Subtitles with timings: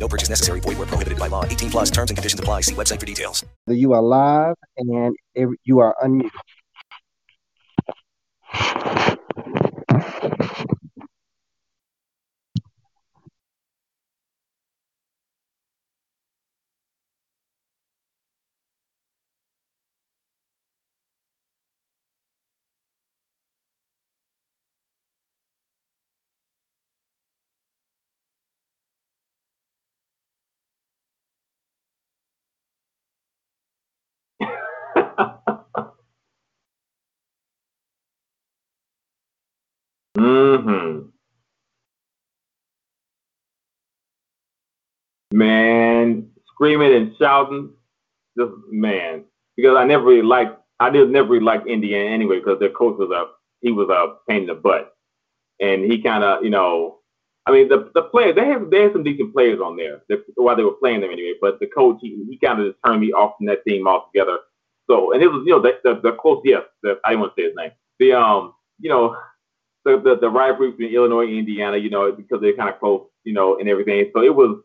[0.00, 0.60] No purchase necessary.
[0.60, 1.44] Void where prohibited by law.
[1.44, 2.62] 18 plus terms and conditions apply.
[2.62, 3.44] See website for details.
[3.66, 5.14] You are live and
[5.64, 6.30] you are unmuted.
[40.20, 41.00] Hmm
[45.32, 47.70] Man, screaming and shouting,
[48.38, 49.24] just man.
[49.56, 52.98] Because I never really liked, I did never really like Indiana anyway because their coach
[52.98, 53.26] was a,
[53.62, 54.94] he was a pain in the butt,
[55.60, 57.00] and he kind of, you know,
[57.46, 60.24] I mean the the players they have they had some decent players on there that,
[60.36, 63.00] while they were playing them anyway, but the coach he, he kind of just turned
[63.00, 64.38] me off from that team altogether.
[64.90, 67.36] So and it was you know the the, the close yes the, I didn't want
[67.36, 69.16] to say his name the um you know
[69.96, 73.06] the, the, the rivalry between Illinois and Indiana, you know, because they're kind of close,
[73.24, 74.10] you know, and everything.
[74.14, 74.62] So it was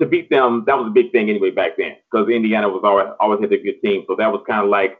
[0.00, 0.64] to beat them.
[0.66, 3.58] That was a big thing anyway back then, because Indiana was always always had a
[3.58, 4.04] good team.
[4.08, 4.98] So that was kind of like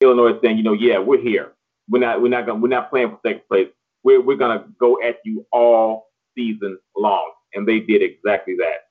[0.00, 1.54] Illinois saying, you know, yeah, we're here.
[1.88, 3.68] We're not we're not gonna we're not playing for second place.
[4.04, 8.88] We're we're gonna go at you all season long, and they did exactly that.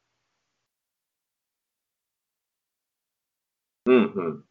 [3.88, 4.49] hmm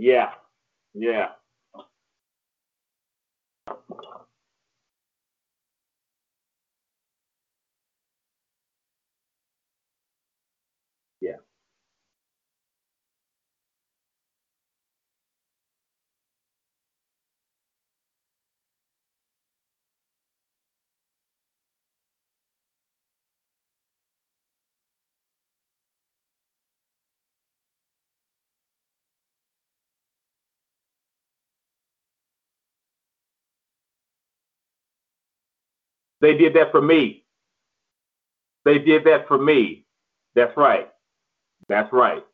[0.00, 0.32] Yeah,
[0.94, 1.30] yeah.
[11.20, 11.36] Yeah.
[36.20, 37.24] They did that for me.
[38.64, 39.84] They did that for me.
[40.34, 40.90] That's right.
[41.68, 42.24] That's right.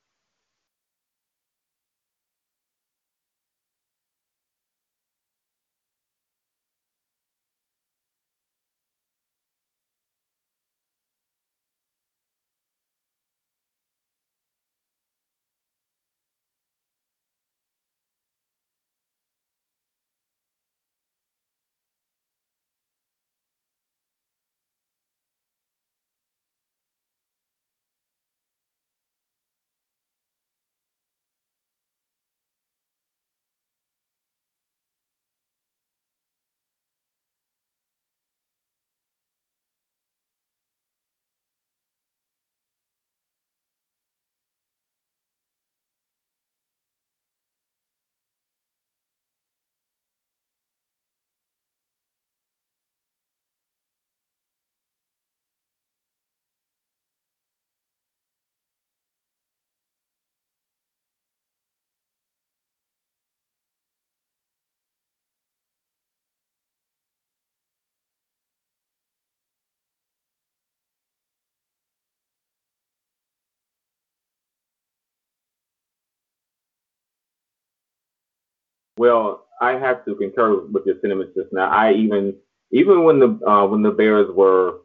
[78.99, 81.69] Well, I have to concur with your sentiments just now.
[81.71, 82.37] I even
[82.73, 84.81] even when the uh, when the Bears were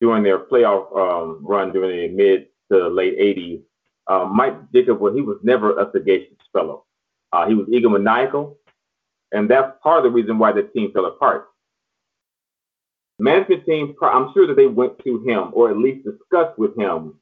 [0.00, 3.62] doing their playoff um, run during the mid to late '80s,
[4.06, 6.84] uh, Mike Jacob, well, he was never a sagacious fellow.
[7.32, 8.56] Uh, he was egomaniacal,
[9.32, 11.46] and that's part of the reason why the team fell apart.
[13.18, 17.14] Management team, I'm sure that they went to him or at least discussed with him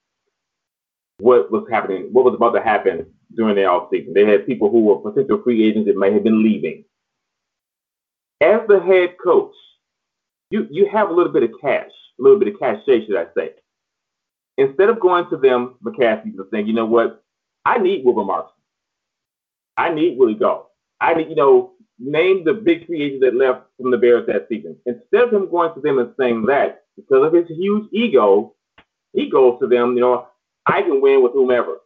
[1.21, 3.07] what was happening, what was about to happen
[3.37, 4.15] during the offseason.
[4.15, 6.85] They had people who were potential free agents that may have been leaving.
[8.41, 9.55] As the head coach,
[10.51, 13.27] you you have a little bit of cash, a little bit of cachet, should I
[13.37, 13.53] say?
[14.59, 17.25] instead of going to them, McCaskey, and saying, you know what,
[17.65, 18.53] I need Wilber Marshall.
[19.77, 20.67] I need Willie Gault.
[21.01, 24.47] I need, you know, name the big free agents that left from the Bears that
[24.49, 24.77] season.
[24.85, 28.55] Instead of him going to them and saying that, because of his huge ego,
[29.13, 30.27] he goes to them, you know,
[30.69, 31.79] I can win with whomever.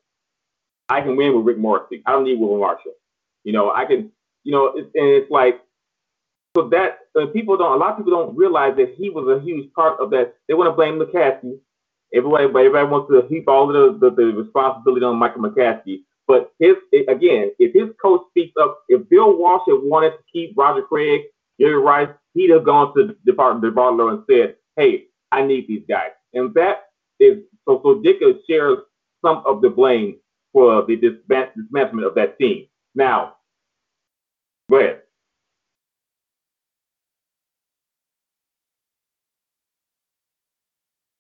[0.89, 2.03] I can win with Rick Morrissey.
[2.05, 2.93] I don't need Wilber Marshall.
[3.45, 4.11] You know, I can,
[4.43, 5.61] you know, and it's like,
[6.55, 9.43] so that uh, people don't, a lot of people don't realize that he was a
[9.43, 10.35] huge part of that.
[10.49, 11.59] They want to blame McCaskey.
[12.13, 16.03] Everybody, everybody wants to heap all the, the, the responsibility on Michael McCaskey.
[16.29, 16.77] But his
[17.09, 21.23] again, if his coach speaks up, if Bill Walsh had wanted to keep Roger Craig,
[21.61, 26.11] Jerry Rice, he'd have gone to the DeBartolo and said, "Hey, I need these guys."
[26.33, 26.92] And that
[27.23, 27.81] is so.
[27.83, 28.79] So Ditka shares
[29.25, 30.19] some of the blame
[30.53, 32.67] for the dismantlement of that team.
[32.95, 33.37] Now,
[34.71, 35.03] go ahead.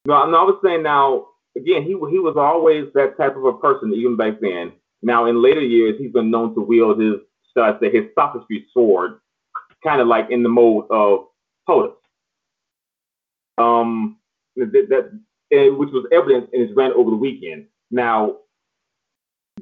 [0.05, 3.93] No, I'm was saying now again, he he was always that type of a person,
[3.95, 4.73] even back then.
[5.03, 7.15] Now, in later years, he's been known to wield his,
[7.53, 9.19] should I say, his sophistry sword,
[9.83, 11.27] kind of like in the mode of
[11.69, 11.95] POTUS.
[13.59, 14.19] Um,
[14.57, 15.21] that, that
[15.53, 17.67] and, which was evident in his rant over the weekend.
[17.91, 18.39] Now,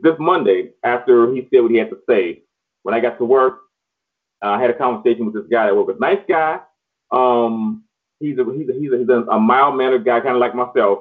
[0.03, 2.43] this Monday, after he said what he had to say,
[2.83, 3.61] when I got to work,
[4.43, 6.61] uh, I had a conversation with this guy that was a nice guy.
[7.11, 7.85] Um,
[8.21, 11.01] he's a he's a, he's a, he's a, mild mannered guy, kind of like myself.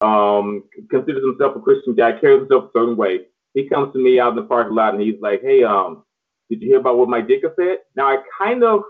[0.00, 3.22] Um, considers himself a Christian guy, carries himself a certain way
[3.54, 6.04] he comes to me out in the parking lot and he's like, "Hey, um,
[6.50, 8.82] did you hear about what Mike Ditka said?" Now I kind of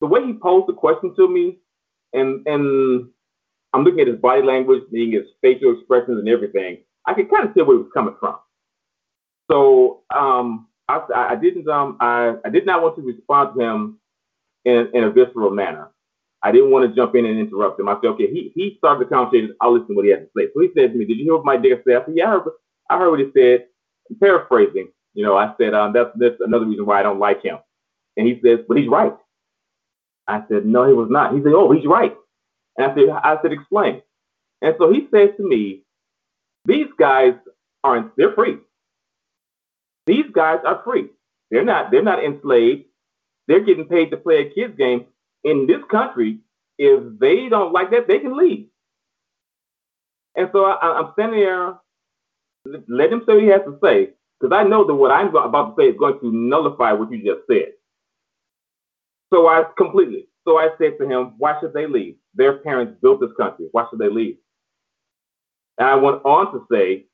[0.00, 1.58] the way he posed the question to me,
[2.14, 3.08] and and
[3.72, 6.78] I'm looking at his body language, seeing his facial expressions and everything.
[7.06, 8.36] I could kind of tell where he was coming from.
[9.50, 13.98] So um, I, I didn't um, I, I did not want to respond to him
[14.66, 15.90] in, in a visceral manner.
[16.44, 17.88] I didn't want to jump in and interrupt him.
[17.88, 19.54] I said, okay, he, he started the conversation.
[19.60, 20.48] I'll listen to what he has to say.
[20.54, 22.02] So he said to me, did you hear what Mike Ditka said?
[22.02, 22.44] I said, yeah, I heard,
[22.90, 23.66] I heard what he said.
[24.10, 24.88] I'm paraphrasing.
[25.14, 27.58] You know, I said, um, that's, that's another reason why I don't like him.
[28.16, 29.14] And he says, but he's right.
[30.28, 31.34] I said, no, he was not.
[31.34, 32.14] He said, oh, he's right.
[32.76, 34.02] And I said, I said, explain.
[34.60, 35.82] And so he said to me,
[36.64, 37.34] these guys
[37.82, 38.58] aren't, they're free.
[40.06, 41.08] These guys are free.
[41.50, 42.84] They're not, they're not enslaved.
[43.48, 45.06] They're getting paid to play a kid's game
[45.44, 46.38] in this country,
[46.78, 48.66] if they don't like that, they can leave.
[50.34, 51.74] And so I, am standing there,
[52.88, 54.10] let him say what he has to say,
[54.40, 57.18] because I know that what I'm about to say is going to nullify what you
[57.18, 57.72] just said.
[59.32, 60.28] So I completely.
[60.44, 62.16] So I said to him, why should they leave?
[62.34, 63.68] Their parents built this country.
[63.72, 64.36] Why should they leave?
[65.78, 67.06] And I went on to say,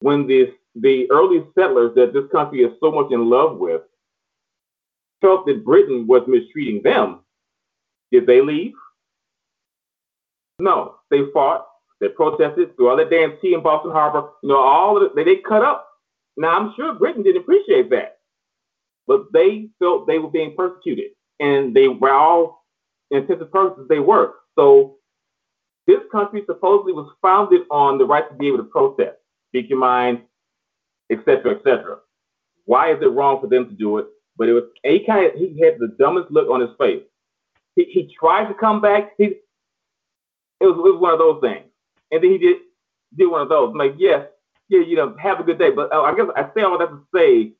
[0.00, 3.82] when this, the early settlers that this country is so much in love with
[5.20, 7.20] felt that Britain was mistreating them,
[8.12, 8.74] did they leave?
[10.58, 11.66] No, they fought,
[12.00, 14.28] they protested through all that damn tea in Boston Harbor.
[14.42, 15.88] You know, all of they, they cut up.
[16.36, 18.18] Now, I'm sure Britain didn't appreciate that,
[19.06, 22.64] but they felt they were being persecuted, and they were all
[23.10, 24.34] intensive purposes they were.
[24.56, 24.96] So
[25.86, 29.16] this country supposedly was founded on the right to be able to protest,
[29.50, 30.22] speak your mind,
[31.10, 31.98] etc., etc.
[32.64, 34.06] Why is it wrong for them to do it?
[34.36, 37.02] But it was a kind of he had the dumbest look on his face.
[37.76, 39.12] He, he tried to come back.
[39.18, 41.66] He it was, it was one of those things,
[42.10, 42.56] and then he did
[43.16, 43.70] did one of those.
[43.70, 44.26] I'm like, yes,
[44.68, 45.70] yeah, you know, have a good day.
[45.70, 47.52] But uh, I guess I say all that to say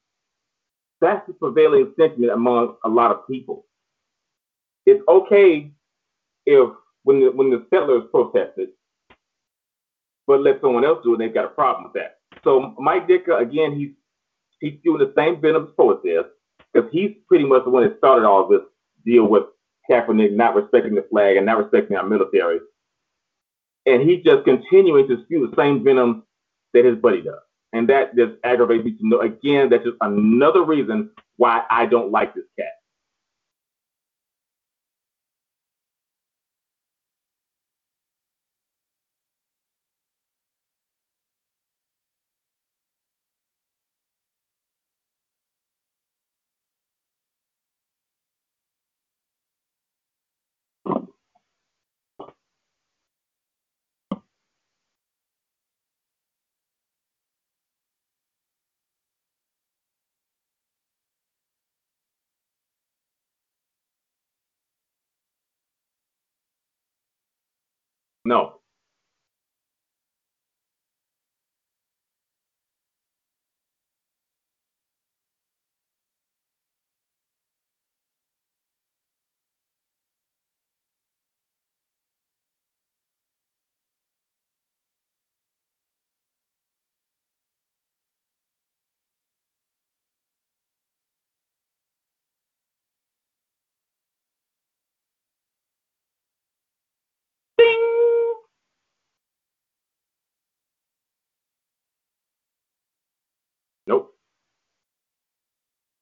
[1.04, 3.66] that's the prevailing sentiment among a lot of people.
[4.86, 5.70] It's okay
[6.46, 6.70] if
[7.04, 8.70] when the when the settlers protested,
[10.26, 12.18] but let someone else do it, they've got a problem with that.
[12.42, 13.90] So Mike Ditka, again, he's
[14.60, 16.24] he's doing the same venomous process
[16.72, 18.62] because he's pretty much the one that started all this
[19.04, 19.44] deal with
[19.90, 22.60] Kaepernick not respecting the flag and not respecting our military.
[23.86, 26.24] And he's just continuing to spew the same venom
[26.72, 27.34] that his buddy does.
[27.74, 32.12] And that just aggravates me to know again, that's just another reason why I don't
[32.12, 32.68] like this cat.
[68.24, 68.63] No.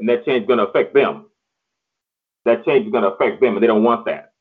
[0.02, 1.26] And that change is going to affect them.
[2.47, 4.32] That change is going to affect them, and they don't want that.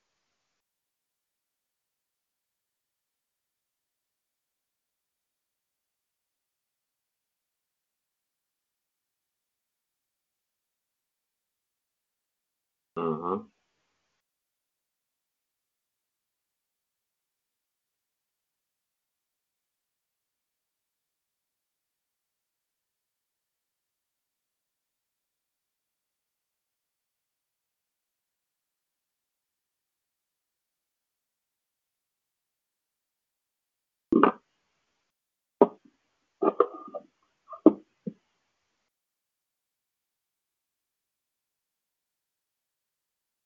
[12.97, 13.43] Mm-hmm.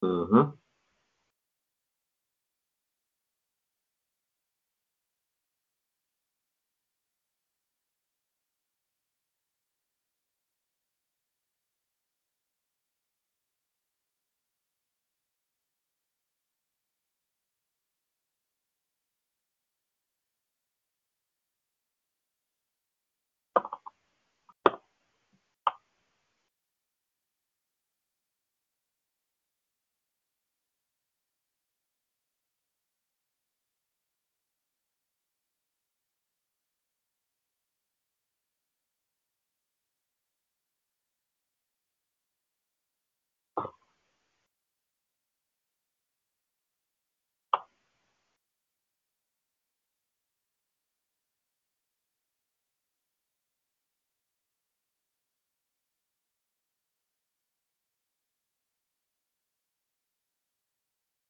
[0.05, 0.64] Mm-hmm.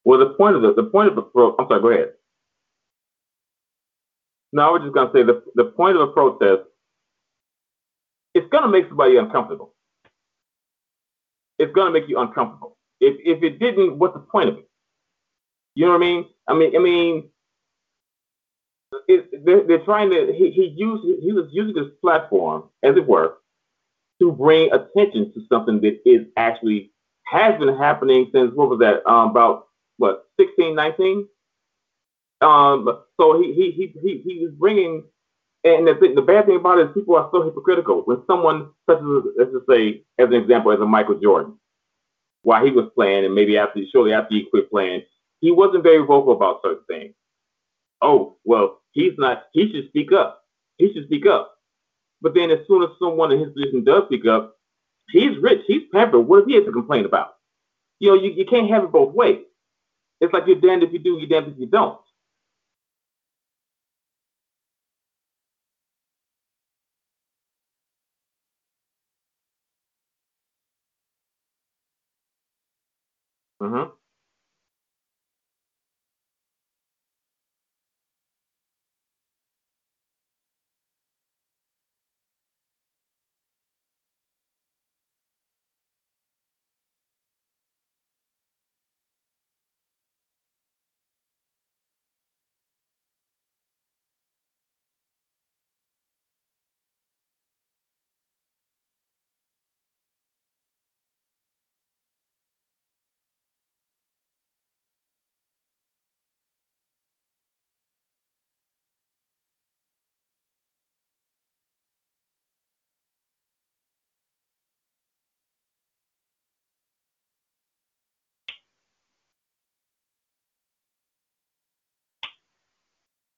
[0.05, 1.55] Well, the point of the the point of the pro.
[1.57, 1.81] I'm sorry.
[1.81, 2.13] Go ahead.
[4.53, 6.63] No, I was just going to say the the point of a protest.
[8.35, 9.73] It's going to make somebody uncomfortable.
[11.59, 12.77] It's going to make you uncomfortable.
[13.01, 14.69] If if it didn't, what's the point of it?
[15.75, 16.25] You know what I mean?
[16.47, 17.29] I mean, I mean,
[19.07, 20.33] it, they're, they're trying to.
[20.33, 23.37] He, he used he was using this platform, as it were,
[24.21, 26.91] to bring attention to something that is actually
[27.25, 29.05] has been happening since what was that?
[29.09, 31.27] Um, about what 16, 19?
[32.41, 35.03] Um, so he he he he, he was bringing,
[35.63, 38.01] and the, the bad thing about it is people are so hypocritical.
[38.05, 41.57] When someone such as let's just say, as an example, as a Michael Jordan,
[42.43, 45.03] while he was playing, and maybe after shortly after he quit playing,
[45.41, 47.15] he wasn't very vocal about certain things.
[48.01, 49.45] Oh well, he's not.
[49.53, 50.43] He should speak up.
[50.77, 51.53] He should speak up.
[52.21, 54.57] But then, as soon as someone in his position does speak up,
[55.11, 55.61] he's rich.
[55.67, 56.27] He's pampered.
[56.27, 57.35] What does he have to complain about?
[57.99, 59.44] You know, you, you can't have it both ways.
[60.25, 61.99] It's like you're damned if you do, you're damned if you don't.
[73.61, 73.99] Mm-hmm.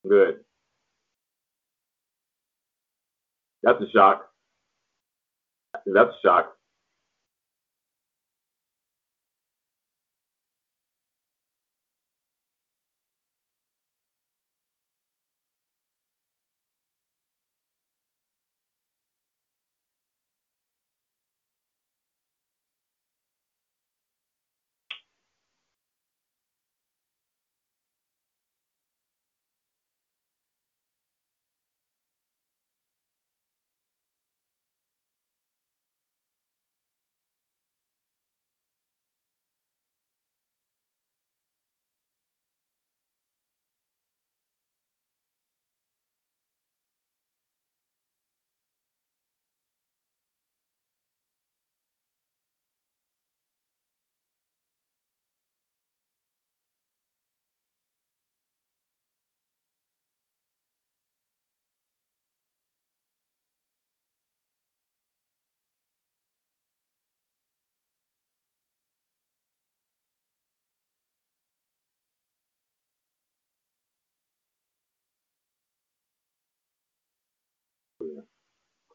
[0.07, 0.41] Good.
[3.63, 4.29] That's a shock.
[5.85, 6.56] That's a shock.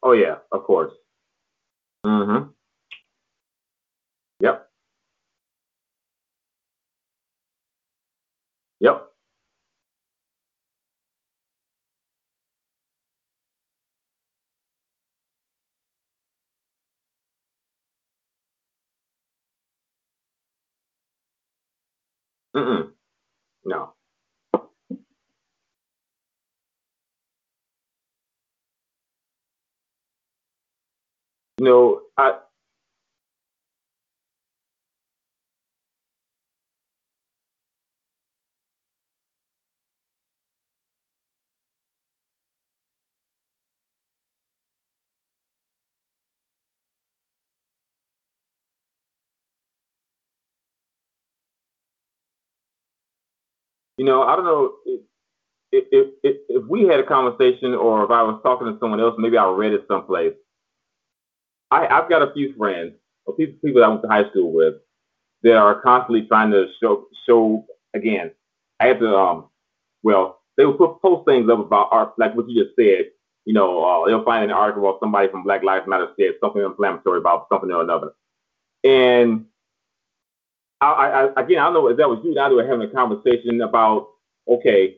[0.03, 0.93] Oh yeah, of course.
[2.05, 2.49] Mm-hmm.
[4.41, 4.67] Yep.
[8.81, 9.07] Yep.
[22.55, 22.89] Mm-mm.
[23.65, 23.93] No.
[31.63, 32.39] You know, I
[53.97, 54.73] you know, I don't know
[55.71, 59.01] if, if, if, if we had a conversation or if I was talking to someone
[59.01, 60.33] else, maybe I read it someplace.
[61.73, 62.93] I, I've got a few friends
[63.25, 64.75] or people, people that I went to high school with
[65.41, 68.31] that are constantly trying to show, show again,
[68.79, 69.45] I have to, um,
[70.03, 73.05] well, they would put, post things up about art, like what you just said.
[73.45, 76.61] You know, uh, they'll find an article about somebody from Black Lives Matter said something
[76.61, 78.11] inflammatory about something or another.
[78.83, 79.45] And
[80.79, 82.91] I, I, again, I don't know if that was you and I were having a
[82.93, 84.09] conversation about,
[84.47, 84.97] okay,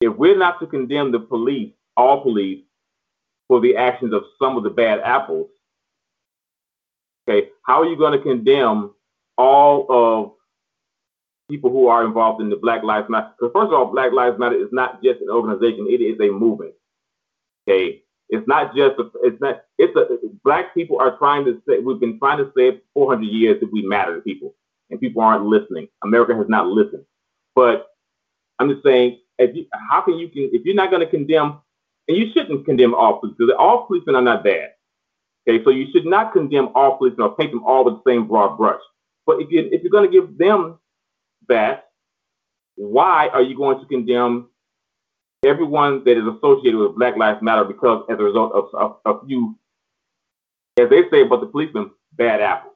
[0.00, 2.63] if we're not to condemn the police, all police,
[3.54, 5.48] for the actions of some of the bad apples,
[7.28, 8.92] okay, how are you going to condemn
[9.38, 10.32] all of
[11.48, 13.30] people who are involved in the Black Lives Matter?
[13.38, 16.32] Because first of all, Black Lives Matter is not just an organization; it is a
[16.32, 16.74] movement.
[17.68, 21.78] Okay, it's not just a, it's not it's a black people are trying to say
[21.78, 24.56] we've been trying to say for 400 years that we matter to people,
[24.90, 25.86] and people aren't listening.
[26.02, 27.04] America has not listened.
[27.54, 27.86] But
[28.58, 31.60] I'm just saying, if you, how can you can if you're not going to condemn,
[32.08, 34.70] and you shouldn't condemn all police because all policemen are not bad.
[35.46, 38.26] Okay, so you should not condemn all policemen or paint them all with the same
[38.26, 38.80] broad brush.
[39.26, 40.78] But if you if you're going to give them
[41.48, 41.84] that,
[42.76, 44.48] why are you going to condemn
[45.44, 49.56] everyone that is associated with Black Lives Matter because as a result of, of you,
[50.78, 52.72] as they say about the policemen, bad apples.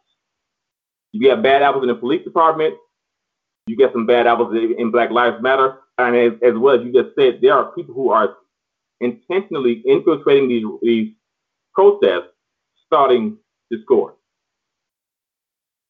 [1.13, 2.75] You got bad apples in the police department.
[3.67, 5.79] You get some bad apples in Black Lives Matter.
[5.97, 8.37] And as, as well as you just said, there are people who are
[9.01, 11.15] intentionally infiltrating these, these
[11.75, 12.33] protests,
[12.87, 13.39] starting
[13.71, 14.15] discord.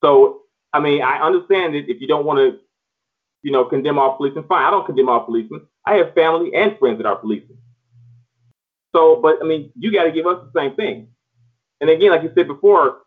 [0.03, 0.43] So,
[0.73, 2.61] I mean, I understand that if you don't want to,
[3.43, 4.65] you know, condemn all policemen, fine.
[4.65, 5.63] I don't condemn all policemen.
[5.87, 7.59] I have family and friends that are policemen.
[8.95, 11.09] So, but I mean, you got to give us the same thing.
[11.81, 12.99] And again, like you said before,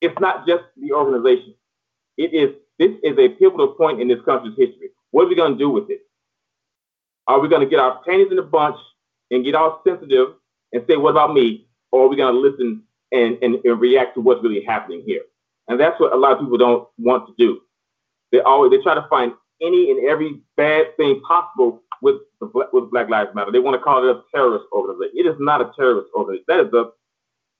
[0.00, 1.54] it's not just the organization.
[2.16, 4.88] It is this is a pivotal point in this country's history.
[5.10, 6.00] What are we going to do with it?
[7.26, 8.76] Are we going to get our panties in a bunch
[9.30, 10.34] and get all sensitive
[10.72, 14.14] and say, "What about me?" Or are we going to listen and, and, and react
[14.14, 15.22] to what's really happening here?
[15.68, 17.60] And that's what a lot of people don't want to do.
[18.32, 23.08] They always they try to find any and every bad thing possible with with Black
[23.08, 23.52] Lives Matter.
[23.52, 25.18] They want to call it a terrorist organization.
[25.18, 26.44] It is not a terrorist organization.
[26.48, 26.92] That is the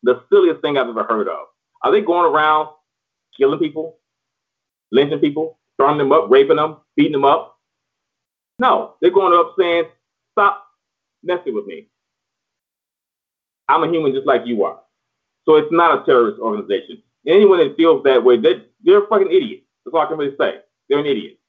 [0.02, 1.46] the silliest thing I've ever heard of.
[1.82, 2.68] Are they going around
[3.36, 3.98] killing people,
[4.92, 7.58] lynching people, throwing them up, raping them, beating them up?
[8.58, 9.84] No, they're going up saying,
[10.32, 10.66] "Stop
[11.22, 11.88] messing with me.
[13.68, 14.80] I'm a human just like you are."
[15.44, 17.02] So it's not a terrorist organization.
[17.26, 19.64] Anyone that feels that way, they, they're a fucking idiot.
[19.84, 20.60] That's all I can really say.
[20.88, 21.39] They're an idiot.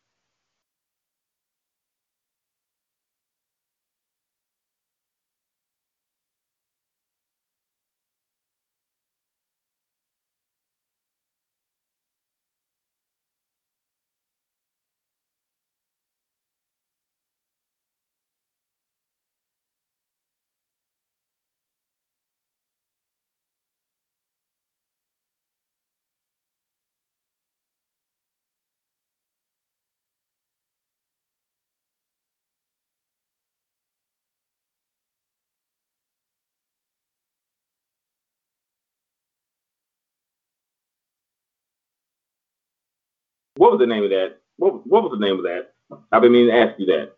[43.62, 44.38] What was the name of that?
[44.58, 45.74] What, what was the name of that?
[46.12, 47.12] I've been meaning to ask you that.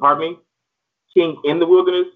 [0.00, 0.38] Pardon me?
[1.14, 2.08] King in the Wilderness?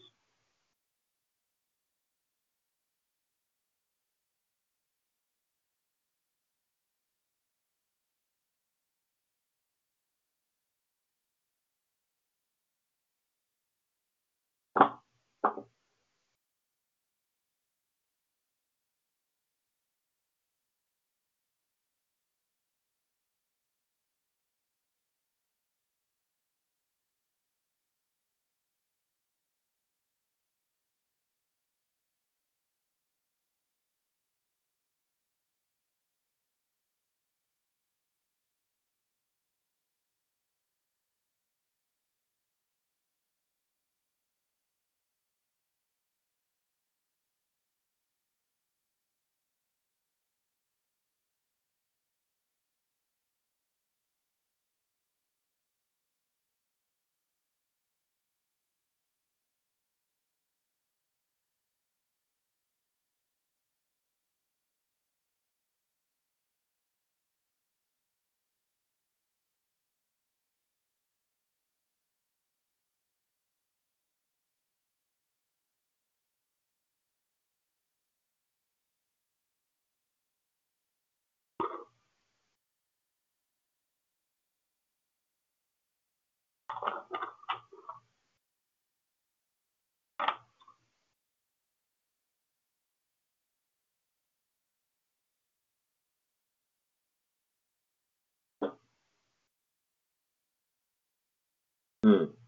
[102.06, 102.45] Hmm.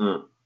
[0.00, 0.37] Hmm.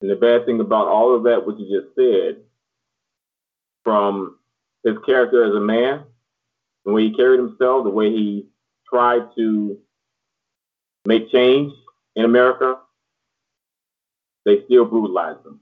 [0.00, 2.42] And the bad thing about all of that, what you just said,
[3.82, 4.38] from
[4.84, 6.04] his character as a man,
[6.84, 8.46] the way he carried himself, the way he
[8.88, 9.78] tried to
[11.04, 11.72] make change
[12.16, 12.78] in America,
[14.44, 15.60] they still brutalized them.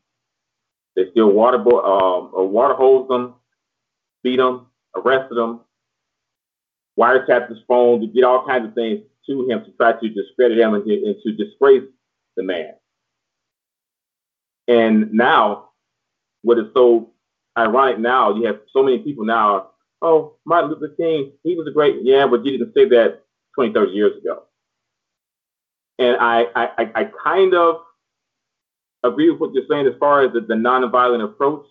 [0.94, 3.34] They still water um, or water hosed them,
[4.22, 5.60] beat them, arrested them,
[6.98, 10.58] wiretapped his phone to get all kinds of things to him to try to discredit
[10.58, 11.84] him and to, and to disgrace
[12.36, 12.74] the man.
[14.68, 15.70] And now,
[16.42, 17.10] what is so
[17.56, 19.70] ironic now, you have so many people now,
[20.02, 23.22] oh, Martin Luther King, he was a great, yeah, but you didn't say that
[23.54, 24.42] 20, 30 years ago.
[25.98, 27.76] And I, I, I kind of
[29.02, 31.64] agree with what you're saying as far as the, the nonviolent approach.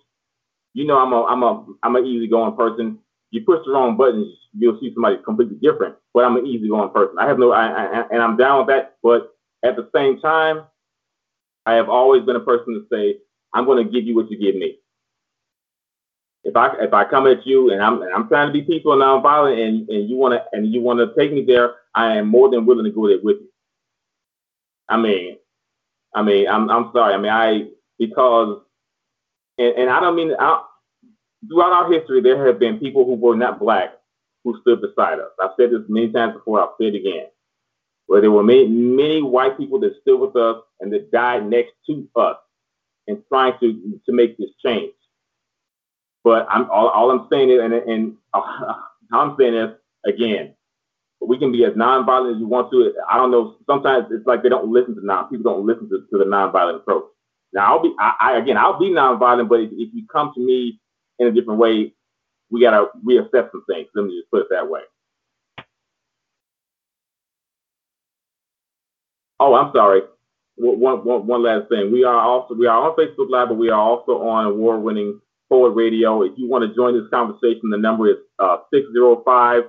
[0.73, 2.99] You know, I'm a, I'm a, I'm an easygoing person.
[3.31, 5.95] You push the wrong buttons, you'll see somebody completely different.
[6.13, 7.17] But I'm an easygoing person.
[7.19, 8.97] I have no, I, I, and I'm down with that.
[9.03, 10.63] But at the same time,
[11.65, 13.17] I have always been a person to say,
[13.53, 14.77] I'm going to give you what you give me.
[16.43, 18.93] If I if I come at you and I'm and I'm trying to be peaceful
[18.93, 22.17] and nonviolent and, and you want to and you want to take me there, I
[22.17, 23.49] am more than willing to go there with you.
[24.87, 25.37] I mean,
[26.13, 27.15] I mean, I'm I'm sorry.
[27.15, 28.61] I mean, I because
[29.57, 30.61] and, and I don't mean I,
[31.49, 33.95] throughout our history there have been people who were not black
[34.43, 35.31] who stood beside us.
[35.41, 36.61] I've said this many times before.
[36.61, 37.25] I'll say it again
[38.07, 41.73] where there were many, many white people that stood with us and that died next
[41.87, 42.37] to us
[43.07, 44.93] and trying to to make this change.
[46.23, 48.73] But I'm all, all I'm saying is, and, and uh,
[49.13, 49.69] I'm saying is
[50.05, 50.55] again,
[51.21, 52.93] we can be as nonviolent as you want to.
[53.09, 53.55] I don't know.
[53.65, 56.77] Sometimes it's like they don't listen to non people don't listen to, to the nonviolent
[56.77, 57.05] approach.
[57.53, 60.45] Now I'll be I, I again I'll be nonviolent, but if, if you come to
[60.45, 60.79] me
[61.19, 61.93] in a different way,
[62.49, 63.87] we gotta reassess some things.
[63.95, 64.81] Let me just put it that way.
[69.39, 70.01] Oh, I'm sorry.
[70.57, 71.91] One, one, one last thing.
[71.91, 75.19] We are also we are on Facebook Live, but we are also on award-winning
[75.49, 76.23] Forward Radio.
[76.23, 79.63] If you want to join this conversation, the number is uh, 605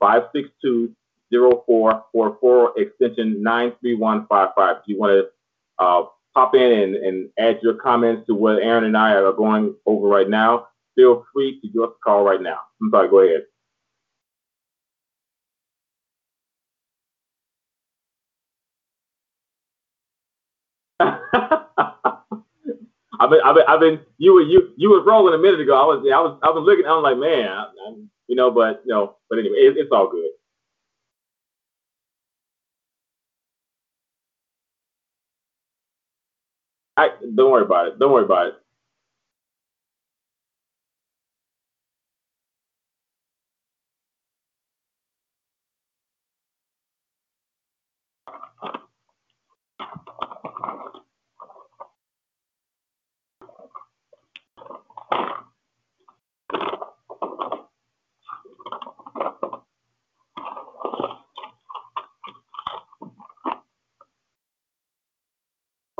[0.00, 0.94] 562
[1.30, 4.76] 0444 extension 93155.
[4.76, 6.04] If you want to uh,
[6.34, 10.08] pop in and, and add your comments to what Aaron and I are going over
[10.08, 12.60] right now, feel free to give us a call right now.
[12.82, 13.42] I'm sorry, go ahead.
[23.20, 25.74] I've been, I've been, I've been, you were, you, you was rolling a minute ago.
[25.76, 27.94] I was, I was, I was looking, I was like, man, I, I,
[28.28, 30.30] you know, but, you know, but anyway, it, it's all good.
[36.96, 37.98] I, don't worry about it.
[38.00, 38.54] Don't worry about it.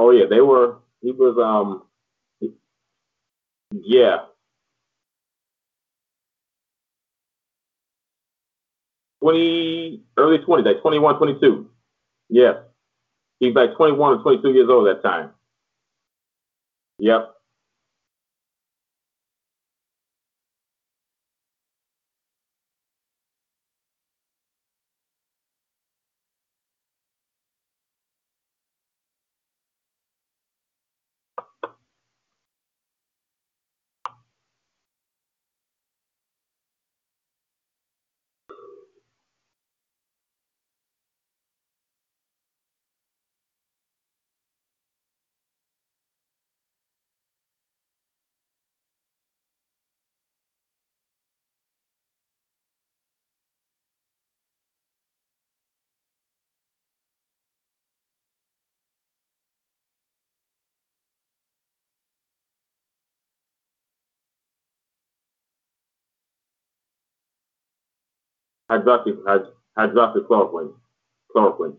[0.01, 0.79] Oh yeah, they were.
[1.03, 1.37] He was.
[1.37, 1.83] Um.
[3.71, 4.21] Yeah.
[9.21, 11.69] Twenty early twenties, like 21, 22.
[12.31, 12.53] Yeah.
[13.39, 15.31] He's like 21 or 22 years old at that time.
[16.99, 17.35] Yep.
[68.71, 69.13] Hydroxy,
[69.79, 70.75] hydroxychloroquine.
[71.35, 71.77] Chloroquine.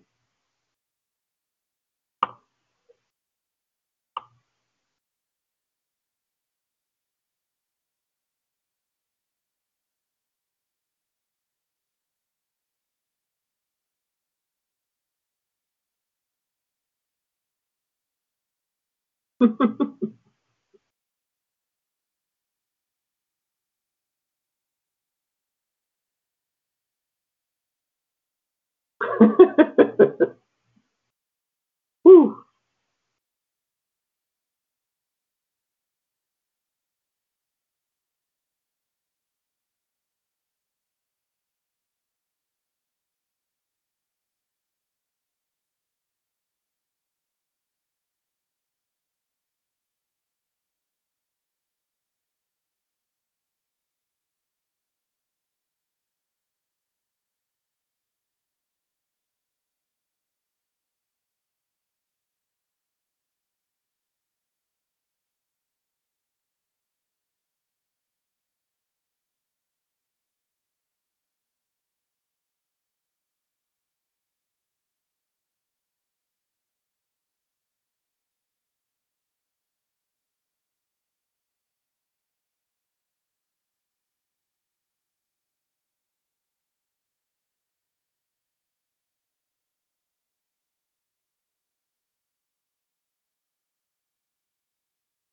[29.21, 29.37] Whew.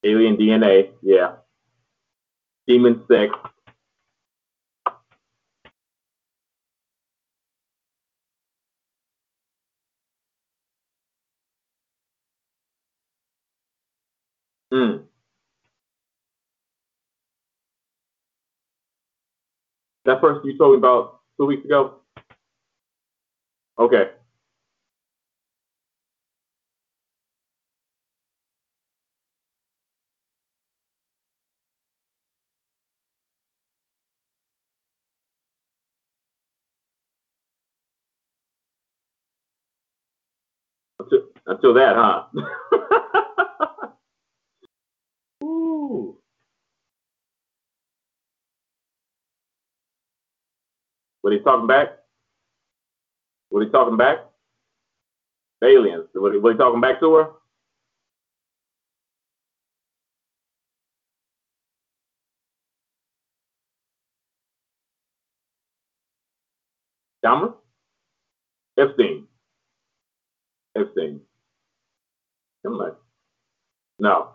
[0.04, 1.36] Alien DNA, yeah.
[2.66, 3.34] Demon sex.
[14.72, 14.98] Hmm.
[20.04, 21.96] That person you told me about two weeks ago?
[23.78, 24.10] Okay.
[41.58, 42.22] Until that, huh?
[45.44, 46.16] Ooh.
[51.22, 51.98] What he talking back?
[53.48, 54.18] What he talking back?
[55.64, 56.06] Aliens.
[56.14, 57.30] What he, talking back to her?
[67.24, 67.52] Camera?
[68.78, 69.26] Epstein.
[70.76, 71.20] Epstein.
[72.66, 72.94] I'm like,
[74.00, 74.30] no.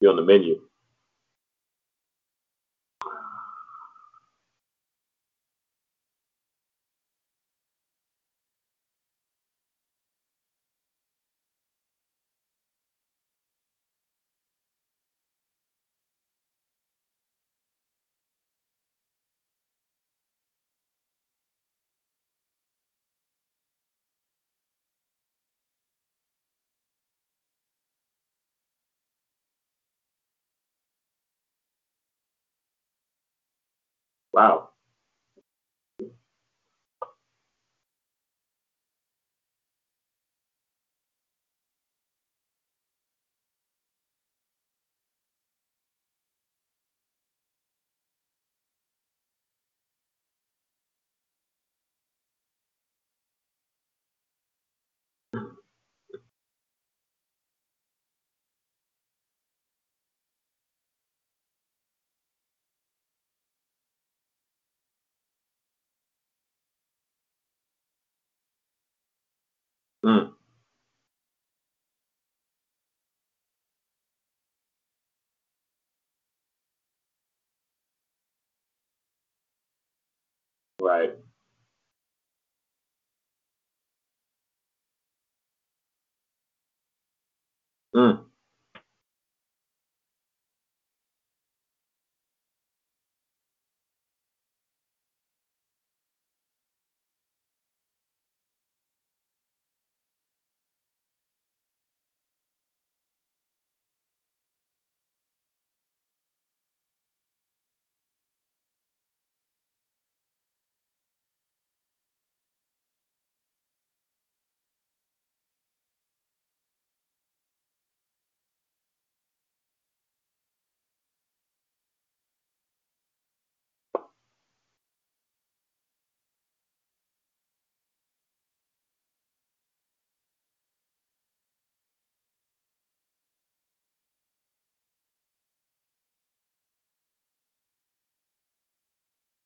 [0.00, 0.60] Be on the menu.
[34.32, 34.71] Wow.
[70.04, 70.32] Mm.
[80.80, 81.14] Right.
[87.94, 88.31] Mm.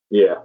[0.09, 0.43] Yeah.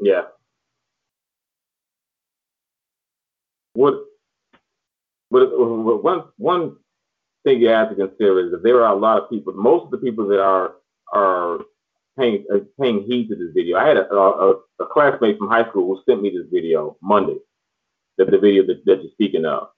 [0.00, 0.26] Yeah.
[3.74, 3.94] What?
[5.30, 6.76] But uh, one one
[7.46, 9.52] thing you have to consider is that there are a lot of people.
[9.54, 10.74] Most of the people that are
[11.14, 11.60] are
[12.18, 13.78] paying uh, paying heed to this video.
[13.78, 17.38] I had a, a, a classmate from high school who sent me this video Monday.
[18.18, 19.68] That the video that, that you're speaking of.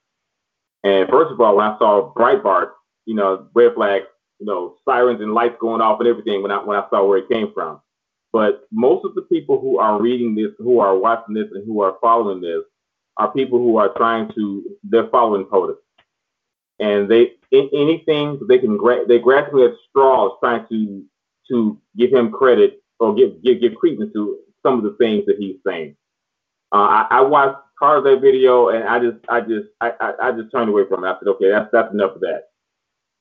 [0.84, 2.70] And first of all, when I saw Breitbart,
[3.04, 4.02] you know, red flag,
[4.38, 7.18] you know, sirens and lights going off and everything when I when I saw where
[7.18, 7.80] it came from.
[8.32, 11.80] But most of the people who are reading this, who are watching this, and who
[11.82, 12.62] are following this,
[13.16, 14.64] are people who are trying to.
[14.84, 15.76] They're following POTUS,
[16.80, 21.04] and they in, anything they can gra- they grasping at straws, trying to
[21.50, 25.36] to give him credit or give give give credence to some of the things that
[25.38, 25.96] he's saying.
[26.72, 30.12] Uh, I, I watched part of that video, and I just I just I, I,
[30.22, 31.08] I just turned away from it.
[31.08, 32.44] I said, okay, that's that's enough of that.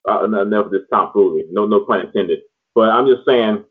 [0.09, 1.45] Uh, enough of this tomfoolery.
[1.51, 2.39] No no pun intended.
[2.75, 3.63] But I'm just saying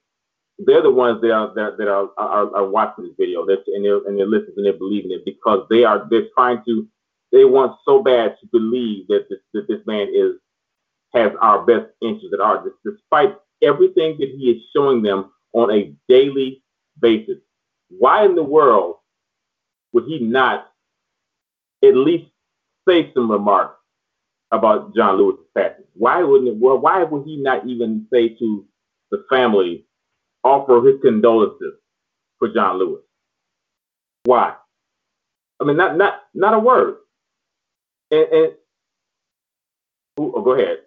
[0.58, 3.84] they're the ones that are that, that are, are, are watching this video they're, and
[3.84, 6.88] they're and they're listening and they're believing it because they are they're trying to
[7.36, 10.32] they want so bad to believe that this that this man is
[11.14, 15.92] has our best interests at heart despite everything that he is showing them on a
[16.08, 16.62] daily
[17.00, 17.38] basis
[17.88, 18.96] why in the world
[19.92, 20.70] would he not
[21.84, 22.30] at least
[22.88, 23.78] say some remarks
[24.52, 28.66] about John Lewis' passing why wouldn't it, well why would he not even say to
[29.10, 29.86] the family
[30.46, 31.74] offer his condolences
[32.38, 33.02] for John Lewis.
[34.24, 34.54] Why?
[35.60, 36.96] I mean, not not not a word.
[38.12, 38.50] Eh, eh.
[40.18, 40.85] And, and oh, go ahead.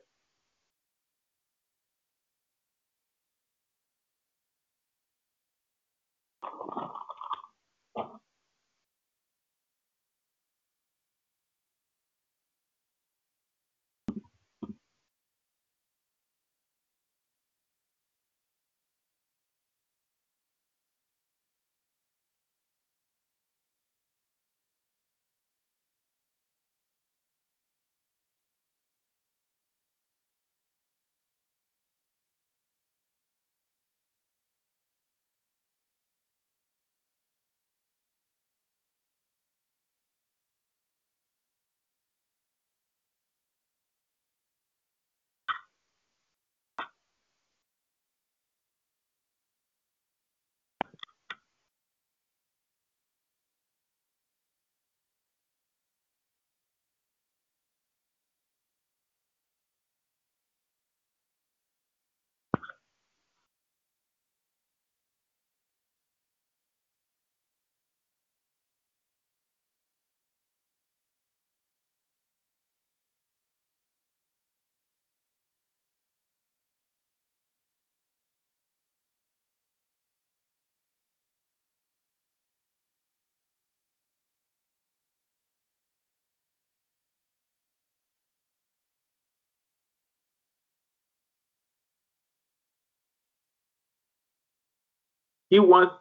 [95.50, 95.96] He wants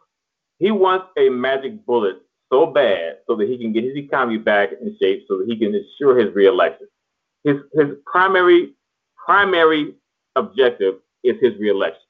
[0.59, 2.17] he wants a magic bullet
[2.51, 5.57] so bad so that he can get his economy back in shape so that he
[5.57, 6.87] can ensure his reelection.
[7.43, 8.73] His his primary
[9.25, 9.95] primary
[10.35, 12.01] objective is his reelection.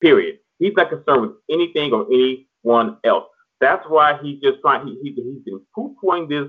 [0.00, 0.38] Period.
[0.58, 3.26] He's not concerned with anything or anyone else.
[3.60, 4.86] That's why he's just trying.
[4.86, 6.48] He, he, he's been poo-pooing this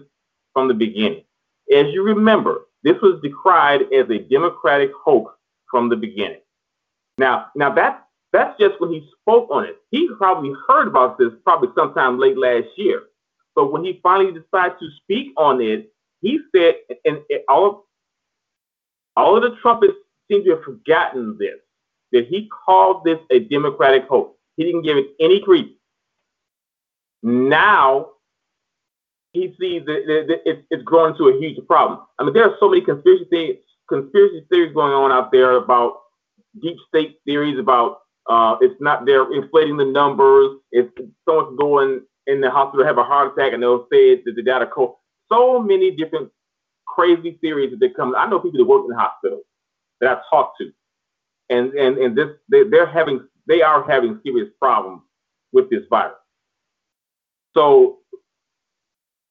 [0.54, 1.24] from the beginning.
[1.74, 5.34] As you remember, this was decried as a Democratic hoax
[5.70, 6.42] from the beginning.
[7.18, 8.03] Now, now that
[8.34, 9.78] that's just when he spoke on it.
[9.92, 13.04] He probably heard about this probably sometime late last year.
[13.56, 16.76] But when he finally decided to speak on it, he said,
[17.06, 17.76] and, all of
[19.16, 19.94] all of the trumpets
[20.30, 21.60] seem to have forgotten this,
[22.12, 24.36] that he called this a Democratic hoax.
[24.58, 25.74] He didn't give it any credence.
[27.22, 28.14] Now
[29.34, 32.00] he sees that it's, growing into a huge problem.
[32.20, 33.58] I mean, there are so many conspiracy theories,
[33.88, 36.00] conspiracy theories going on out there about
[36.62, 40.58] deep state theories about uh, it's not they're inflating the numbers.
[40.72, 40.88] If
[41.28, 44.66] someone's going in the hospital have a heart attack and they'll say that the data
[44.68, 44.94] code.
[45.32, 46.32] So many different
[46.88, 48.16] crazy theories that they come.
[48.16, 49.44] I know people that work in hospitals
[50.00, 50.72] that I've talked to,
[51.50, 55.02] and and and this they, they're having they are having serious problems
[55.52, 56.16] with this virus.
[57.56, 58.00] So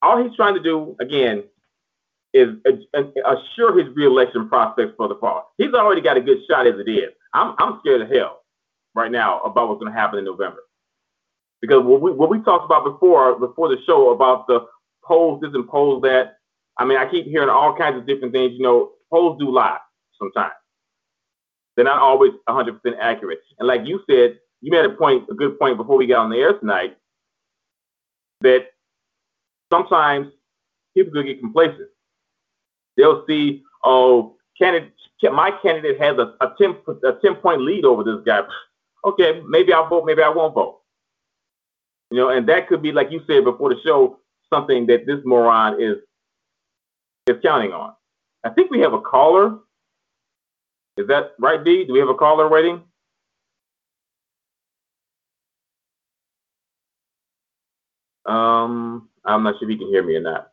[0.03, 1.45] all he's trying to do again
[2.35, 2.57] is
[3.25, 5.53] assure his reelection prospects for the fall.
[5.59, 7.11] He's already got a good shot as it is.
[7.33, 8.42] I'm I'm scared of hell
[8.95, 10.61] right now about what's going to happen in November.
[11.61, 14.67] Because what we, what we talked about before before the show about the
[15.05, 16.37] polls this and polls that,
[16.79, 18.53] I mean, I keep hearing all kinds of different things.
[18.55, 19.79] You know, polls do lie
[20.19, 20.55] sometimes.
[21.77, 23.41] They're not always 100% accurate.
[23.59, 26.31] And like you said, you made a point, a good point before we got on
[26.31, 26.97] the air tonight,
[28.43, 28.67] that
[29.73, 30.29] sometimes
[30.95, 31.89] people could get complacent.
[32.97, 38.05] They'll see, oh, candidate, my candidate has a, a 10 a 10 point lead over
[38.05, 38.43] this guy
[39.05, 40.81] okay, maybe I'll vote, maybe I won't vote.
[42.11, 44.19] You know, and that could be, like you said before the show,
[44.53, 45.97] something that this moron is
[47.27, 47.95] is counting on.
[48.45, 49.59] I think we have a caller.
[50.97, 51.85] Is that right, D?
[51.85, 52.83] Do we have a caller waiting?
[58.27, 60.52] Um, I'm not sure if you can hear me or not.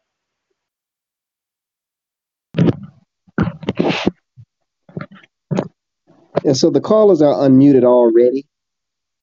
[6.45, 8.45] And so the callers are unmuted already.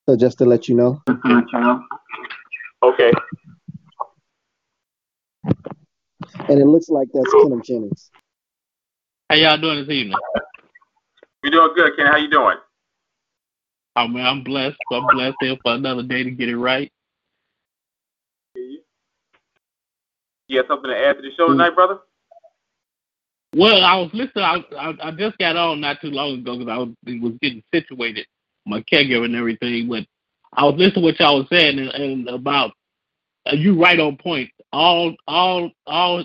[0.09, 1.03] So just to let you know.
[1.09, 1.83] Mm-hmm.
[2.83, 3.13] Okay.
[6.49, 7.49] And it looks like that's cool.
[7.49, 8.11] Kenneth Jennings.
[9.29, 10.17] How y'all doing this evening?
[11.43, 12.07] We doing good, Ken.
[12.07, 12.57] How you doing?
[13.97, 14.77] Oh man, I'm blessed.
[14.93, 16.93] I'm blessed here for another day to get it right.
[20.49, 21.99] You have something to add to the show tonight, brother?
[23.57, 24.45] Well, I was listening.
[24.45, 26.91] I, I, I just got on not too long ago because I was,
[27.23, 28.27] was getting situated,
[28.67, 29.89] my caregiver and everything.
[29.89, 30.05] But
[30.53, 32.73] I was listening to what y'all was saying and, and about
[33.51, 34.51] uh, you right on point.
[34.75, 36.25] All all all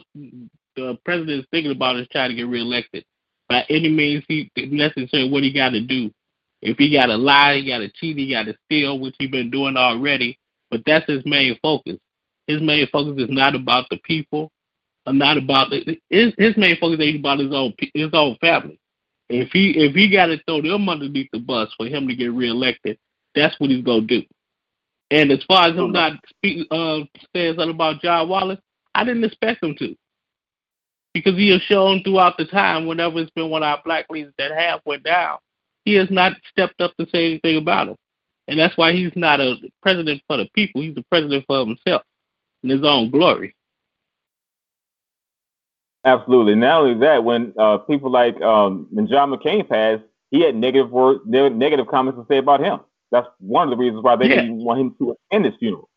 [0.75, 3.05] the president is thinking about is trying to get reelected
[3.47, 5.29] by any means he necessary.
[5.29, 6.11] What he got to do.
[6.61, 9.27] If he got to lie, he got to cheat, he got to steal, which he
[9.27, 10.37] been doing already.
[10.69, 11.97] But that's his main focus.
[12.47, 14.51] His main focus is not about the people
[15.07, 18.79] not about his his main focus ain't about his own his own family.
[19.29, 22.33] If he if he got to throw them underneath the bus for him to get
[22.33, 22.97] reelected,
[23.33, 24.23] that's what he's gonna do.
[25.09, 26.99] And as far as him not speaking uh,
[27.35, 28.59] saying something about John Wallace,
[28.93, 29.95] I didn't expect him to,
[31.13, 34.33] because he has shown throughout the time, whenever it's been one of our black leaders
[34.37, 35.37] that have went down,
[35.85, 37.95] he has not stepped up to say anything about him,
[38.47, 40.81] and that's why he's not a president for the people.
[40.81, 42.03] He's a president for himself
[42.63, 43.55] and his own glory.
[46.03, 46.55] Absolutely.
[46.55, 50.89] Not only that, when uh, people like um, when John McCain passed, he had negative
[50.89, 52.79] words, negative comments to say about him.
[53.11, 54.41] That's one of the reasons why they yeah.
[54.41, 55.89] didn't want him to attend his funeral.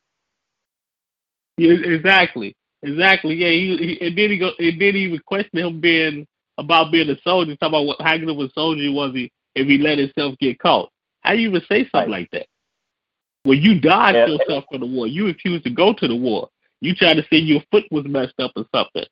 [1.57, 2.57] Yeah, exactly.
[2.83, 3.37] Exactly.
[3.37, 3.51] Yeah.
[3.51, 4.51] He, he it did he go.
[4.59, 6.27] It did even question him being
[6.59, 7.57] about being a soldier.
[7.57, 10.59] Talk about what how good of a soldier was he if he let himself get
[10.59, 10.91] caught.
[11.21, 12.21] How you even say something right.
[12.21, 12.47] like that?
[13.45, 14.27] Well, you died yeah.
[14.27, 15.07] yourself for the war.
[15.07, 16.49] You refused to go to the war.
[16.81, 19.05] You tried to say your foot was messed up or something.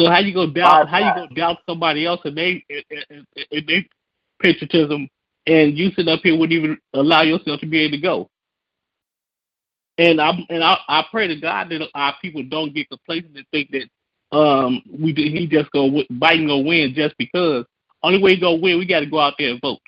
[0.00, 0.88] So how you go doubt?
[0.88, 3.88] How you go doubt somebody else and they and, and they
[4.40, 5.08] patriotism,
[5.46, 8.30] and you sit up here wouldn't even allow yourself to be able to go?
[9.98, 13.46] And I and I, I pray to God that our people don't get complacent and
[13.50, 17.64] think that um we he just go Biden gonna win just because.
[18.02, 19.80] Only way he gonna win, we got to go out there and vote.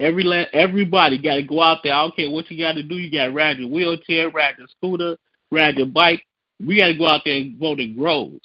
[0.00, 1.94] Every everybody got to go out there.
[1.94, 2.96] I don't care what you got to do.
[2.96, 5.16] You got to ride your wheelchair, ride your scooter,
[5.50, 6.22] ride your bike.
[6.64, 8.40] We got to go out there and vote in grows.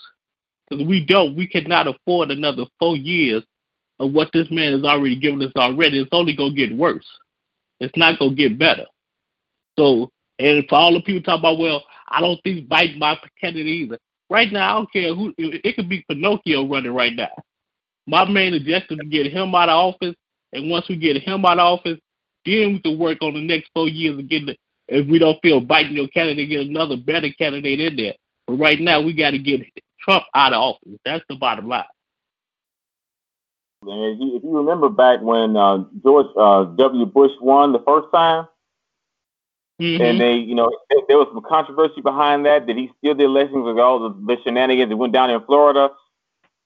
[0.71, 3.43] Because we don't, we cannot afford another four years
[3.99, 5.99] of what this man has already given us already.
[5.99, 7.05] It's only going to get worse.
[7.81, 8.85] It's not going to get better.
[9.77, 10.09] So,
[10.39, 13.97] and for all the people talking about, well, I don't think Biden my candidate either.
[14.29, 15.33] Right now, I don't care who.
[15.37, 17.31] It could be Pinocchio running right now.
[18.07, 20.15] My main objective is to get him out of office,
[20.53, 21.99] and once we get him out of office,
[22.45, 24.55] then we can work on the next four years and get the.
[24.87, 28.13] If we don't feel Biden your candidate, get another better candidate in there.
[28.47, 29.61] But right now, we got to get
[30.03, 30.99] Trump out of office.
[31.05, 31.83] That's the bottom line.
[33.83, 37.05] And if you, if you remember back when uh, George uh, W.
[37.05, 38.47] Bush won the first time,
[39.81, 40.01] mm-hmm.
[40.01, 40.71] and they, you know,
[41.07, 42.67] there was some controversy behind that.
[42.67, 45.89] Did he steal the elections with all the, the shenanigans that went down in Florida?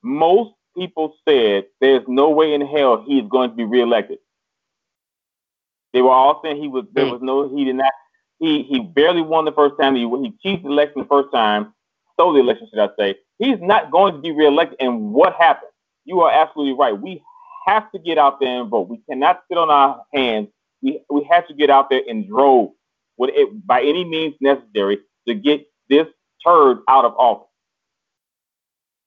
[0.02, 4.18] Most people said there's no way in hell he's going to be reelected.
[5.94, 6.84] They were all saying he was.
[6.92, 7.12] There mm.
[7.12, 7.48] was no.
[7.56, 7.92] He did not.
[8.38, 9.94] He he barely won the first time.
[9.94, 11.72] He he cheated the election the first time.
[12.12, 13.14] Stole the election, should I say?
[13.38, 14.78] He's not going to be reelected.
[14.80, 15.70] And what happened?
[16.06, 16.98] you are absolutely right.
[16.98, 17.22] We
[17.66, 18.88] have to get out there and vote.
[18.88, 20.48] We cannot sit on our hands.
[20.80, 22.70] We we have to get out there and drove
[23.18, 26.06] with it by any means necessary to get this
[26.46, 27.48] turd out of office.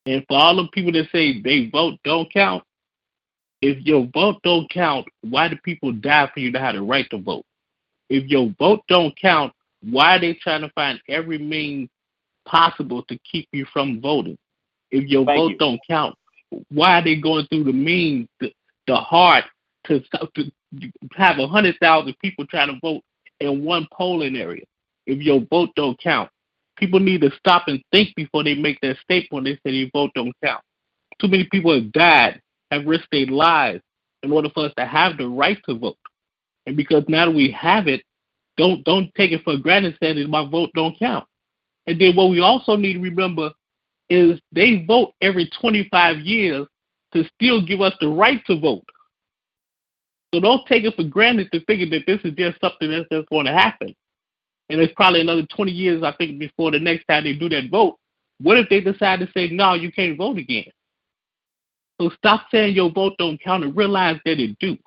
[0.06, 2.64] And for all the people that say they vote don't count,
[3.62, 7.10] if your vote don't count, why do people die for you to have the right
[7.12, 7.46] to vote?
[8.10, 11.90] If your vote don't count, why are they trying to find every means
[12.50, 14.38] possible to keep you from voting?
[14.92, 15.58] If your Thank vote you.
[15.58, 16.16] don't count,
[16.70, 18.52] why are they going through the means, the,
[18.88, 19.46] the heart
[19.86, 20.52] to, to
[21.16, 23.04] have a hundred thousand people trying to vote
[23.40, 24.64] in one polling area?
[25.06, 26.30] If your vote don't count,
[26.78, 30.12] people need to stop and think before they make that statement they say your vote
[30.16, 30.62] don't count.
[31.20, 32.42] Too many people have died,
[32.72, 33.82] have risked their lives
[34.24, 35.98] in order for us to have the right to vote.
[36.66, 38.02] And because now that we have it,
[38.58, 41.26] don't don't take it for granted saying that my vote don't count.
[41.90, 43.50] And then what we also need to remember
[44.12, 46.68] is they vote every 25 years
[47.14, 48.86] to still give us the right to vote.
[50.32, 53.28] So don't take it for granted to figure that this is just something that's just
[53.30, 53.96] going to happen.
[54.70, 57.72] And it's probably another 20 years, I think, before the next time they do that
[57.72, 57.98] vote.
[58.40, 60.70] What if they decide to say, no, you can't vote again?
[62.00, 64.78] So stop saying your vote don't count and realize that it do.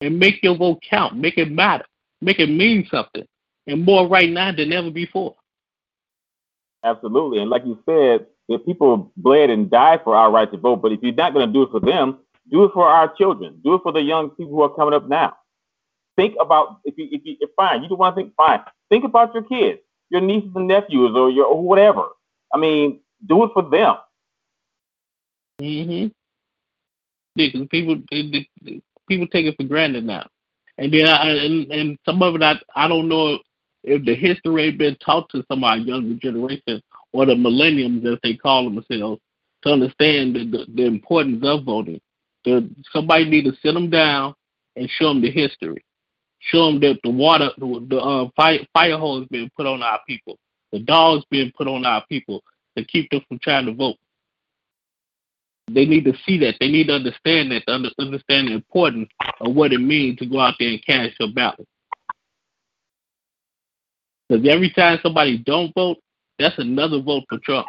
[0.00, 1.16] And make your vote count.
[1.16, 1.84] Make it matter.
[2.20, 3.26] Make it mean something.
[3.66, 5.34] And more right now than ever before.
[6.84, 7.40] Absolutely.
[7.40, 10.92] And like you said, if people bled and died for our right to vote, but
[10.92, 12.18] if you're not going to do it for them,
[12.50, 13.60] do it for our children.
[13.64, 15.36] Do it for the young people who are coming up now.
[16.16, 18.60] Think about if you if you if fine, you don't want to think fine.
[18.90, 19.80] Think about your kids,
[20.10, 22.08] your nieces and nephews, or your or whatever.
[22.52, 23.96] I mean, do it for them.
[25.60, 26.12] Mhm.
[27.34, 27.96] Because people
[29.08, 30.26] people take it for granted now,
[30.78, 33.38] and then I, and and some of it I I don't know
[33.84, 38.06] if the history ain't been taught to some of our younger generation or the millenniums,
[38.06, 39.20] as they call themselves,
[39.62, 42.00] to understand the, the, the importance of voting.
[42.44, 44.34] The, somebody need to sit them down
[44.76, 45.84] and show them the history.
[46.40, 50.00] Show them that the water, the, the uh, fire, fire hose being put on our
[50.08, 50.38] people,
[50.72, 52.42] the dogs being put on our people
[52.76, 53.96] to keep them from trying to vote.
[55.70, 56.56] They need to see that.
[56.58, 59.08] They need to understand that, to understand the importance
[59.40, 61.68] of what it means to go out there and cast your ballot.
[64.32, 65.98] Because every time somebody don't vote,
[66.38, 67.66] that's another vote for Trump.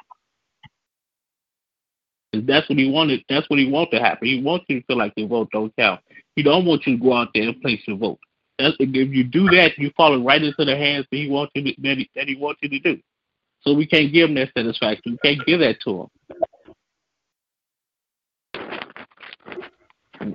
[2.32, 3.22] And That's what he wanted.
[3.28, 4.30] That's what he wants to happen.
[4.30, 6.00] He wants you to feel like your vote don't count.
[6.38, 8.18] He don't want you to go out there and place your vote.
[8.58, 11.64] That's, if you do that, you're falling right into the hands that he wants you
[11.66, 12.98] to, that he, that he wants you to do.
[13.64, 15.18] So we can't give him that satisfaction.
[15.22, 16.08] We can't give that to
[20.20, 20.30] him.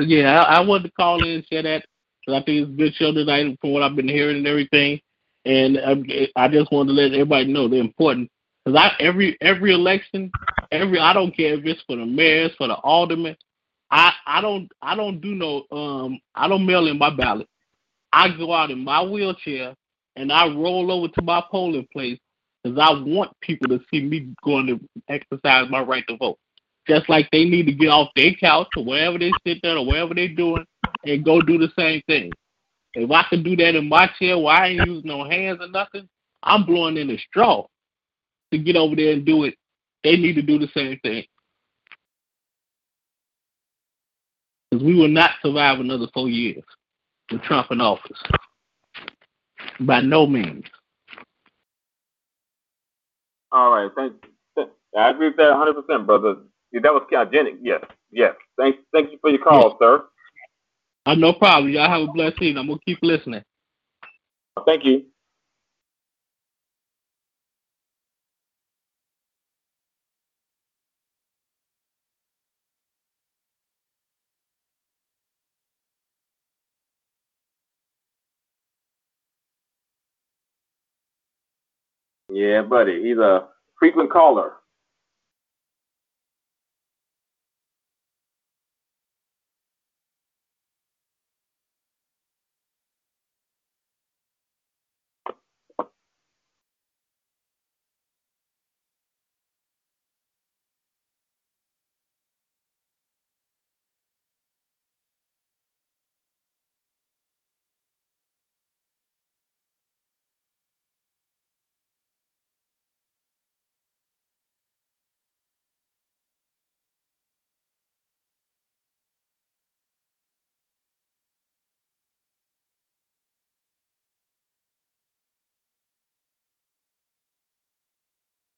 [0.00, 1.86] Yeah, I, I wanted to call in and share that
[2.24, 5.00] because I think it's a good show tonight from what I've been hearing and everything.
[5.44, 8.30] And I, I just wanted to let everybody know the importance.
[8.64, 10.30] Because I every every election,
[10.70, 13.36] every I don't care if it's for the mayors, for the aldermen,
[13.90, 17.48] I I don't I don't do no um I don't mail in my ballot.
[18.12, 19.74] I go out in my wheelchair
[20.14, 22.18] and I roll over to my polling place
[22.62, 26.38] because I want people to see me going to exercise my right to vote.
[26.86, 29.86] Just like they need to get off their couch or wherever they sit there or
[29.86, 30.64] wherever they're doing
[31.04, 32.30] and go do the same thing.
[32.94, 35.68] If I can do that in my chair where I ain't using no hands or
[35.68, 36.08] nothing,
[36.42, 37.66] I'm blowing in a straw
[38.52, 39.54] to get over there and do it.
[40.04, 41.24] They need to do the same thing.
[44.70, 46.64] Because we will not survive another four years
[47.30, 48.22] with Trump in office.
[49.80, 50.64] By no means.
[53.52, 53.90] All right.
[53.94, 54.30] Thank you.
[54.96, 56.36] I agree with that 100%, brother.
[56.72, 57.58] That was Cogenic.
[57.62, 57.82] Yes.
[58.10, 58.34] Yes.
[58.58, 58.78] Thanks.
[58.92, 59.76] Thank you for your call, yes.
[59.80, 60.04] sir.
[61.06, 61.72] Uh, no problem.
[61.72, 62.58] Y'all have a blessed evening.
[62.58, 63.42] I'm gonna keep listening.
[64.66, 65.06] Thank you.
[82.30, 83.02] Yeah, buddy.
[83.02, 83.48] He's a
[83.78, 84.52] frequent caller.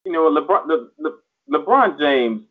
[0.05, 1.18] You know, LeBron, the, the,
[1.50, 2.42] LeBron James,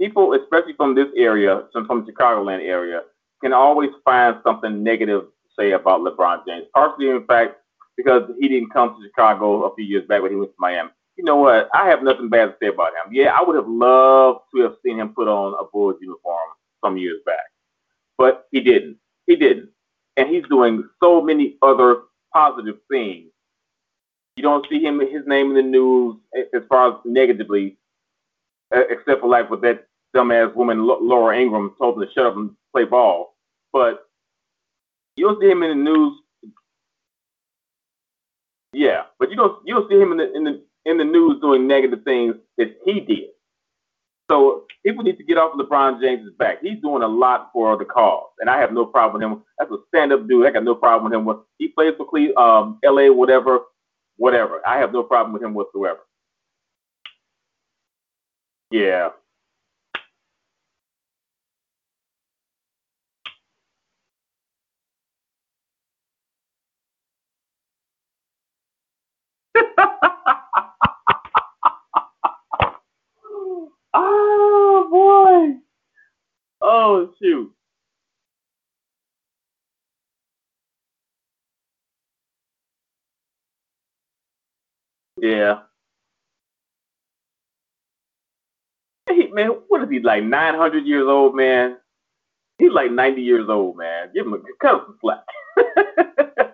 [0.00, 3.02] people, especially from this area, from, from Chicagoland area,
[3.42, 6.66] can always find something negative to say about LeBron James.
[6.74, 7.56] Partially, in fact,
[7.96, 10.90] because he didn't come to Chicago a few years back when he went to Miami.
[11.16, 11.68] You know what?
[11.74, 13.12] I have nothing bad to say about him.
[13.12, 16.50] Yeah, I would have loved to have seen him put on a Bulls uniform
[16.84, 17.46] some years back,
[18.18, 18.98] but he didn't.
[19.26, 19.70] He didn't,
[20.16, 23.30] and he's doing so many other positive things
[24.36, 26.16] you don't see him his name in the news
[26.54, 27.78] as far as negatively,
[28.70, 32.50] except for like with that dumbass woman Laura Ingraham told him to shut up and
[32.72, 33.34] play ball.
[33.72, 34.06] But
[35.16, 36.18] you don't see him in the news.
[38.72, 41.40] Yeah, but you don't you don't see him in the in the in the news
[41.40, 43.30] doing negative things that he did.
[44.30, 46.60] So people need to get off LeBron James's back.
[46.60, 49.44] He's doing a lot for the cause, and I have no problem with him.
[49.58, 50.46] That's a stand-up dude.
[50.46, 51.44] I got no problem with him.
[51.58, 53.08] He plays for Cleveland, um, L.A.
[53.12, 53.60] whatever
[54.18, 54.60] whatever.
[54.66, 56.00] I have no problem with him whatsoever.
[58.72, 59.10] Yeah.
[73.94, 75.60] oh boy.
[76.62, 77.52] Oh shoot.
[85.20, 85.60] Yeah.
[89.08, 90.24] Hey, man, what is he like?
[90.24, 91.78] Nine hundred years old, man.
[92.58, 94.10] He's like ninety years old, man.
[94.14, 96.45] Give him a cut him some slack.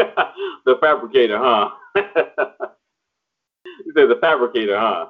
[0.66, 1.70] the fabricator, huh?
[3.84, 5.06] you said the fabricator, huh?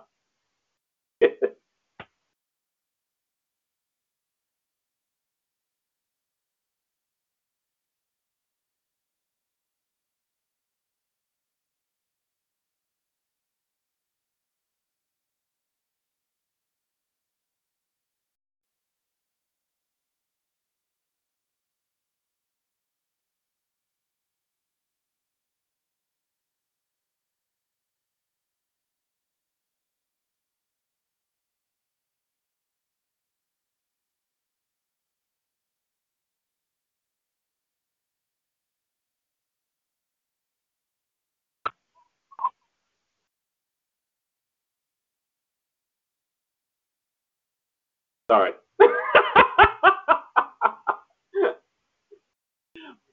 [48.31, 48.53] Sorry.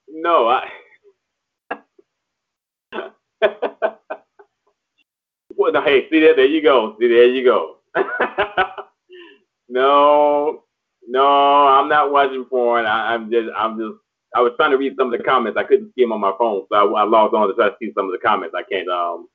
[0.08, 0.70] no, I.
[5.56, 6.96] well, no, hey, see there, there you go.
[7.00, 7.78] See there you go.
[9.70, 10.66] no,
[11.08, 12.86] no, I'm not watching porn.
[12.86, 13.96] I, am just, I'm just.
[14.36, 15.58] I was trying to read some of the comments.
[15.58, 17.76] I couldn't see them on my phone, so I, I logged on to try to
[17.82, 18.54] see some of the comments.
[18.56, 18.88] I can't.
[18.88, 19.28] Um,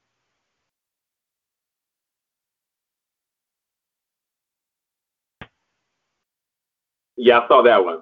[7.24, 8.00] Yeah, I saw that one.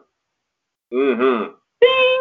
[0.90, 1.52] Mm-hmm.
[1.82, 2.20] Ding!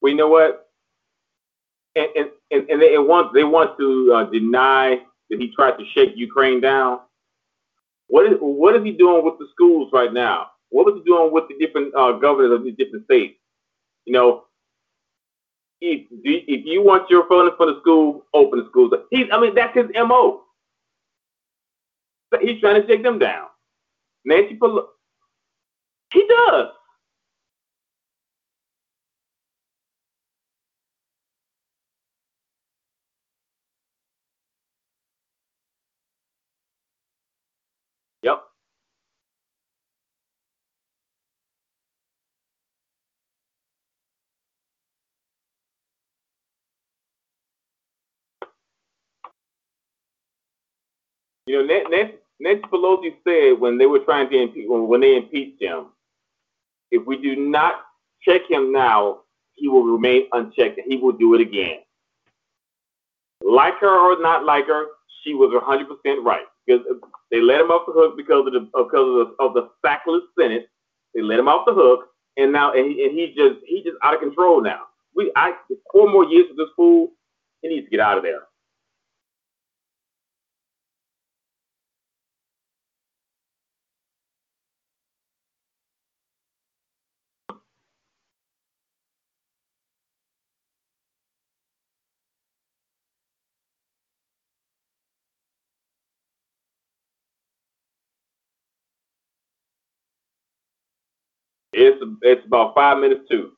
[0.00, 0.68] Well, you know what?
[1.94, 2.08] And
[2.50, 5.00] and and, they want they want to uh, deny
[5.30, 7.02] that he tried to shake Ukraine down.
[8.08, 10.48] What is what is he doing with the schools right now?
[10.72, 13.38] What was he doing with the different uh, governors of these different states?
[14.06, 14.44] You know,
[15.80, 18.92] if if you want your funding for the school, open the schools.
[19.10, 20.42] He's I mean that's his mo.
[22.42, 23.48] He's trying to shake them down.
[24.24, 24.86] Nancy Pelosi,
[26.12, 26.68] he does.
[38.22, 38.42] Yep.
[51.52, 51.74] You know,
[52.40, 55.88] Nancy, Pelosi said when they were trying to impeach, when they impeached him,
[56.90, 57.74] if we do not
[58.22, 59.20] check him now,
[59.52, 61.80] he will remain unchecked and he will do it again.
[63.42, 64.86] Like her or not like her,
[65.22, 66.86] she was 100% right because
[67.30, 70.22] they let him off the hook because of the because of the, of the sackless
[70.40, 70.70] Senate.
[71.14, 73.98] They let him off the hook, and now and, he, and he's just he's just
[74.02, 74.84] out of control now.
[75.14, 75.52] We I
[75.92, 77.10] four more years of this fool,
[77.60, 78.40] he needs to get out of there.
[101.82, 103.52] It's it's about five minutes too.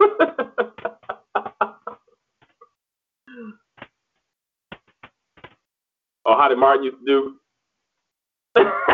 [0.06, 0.08] or
[6.26, 7.34] oh, how did Martin used to
[8.56, 8.66] do?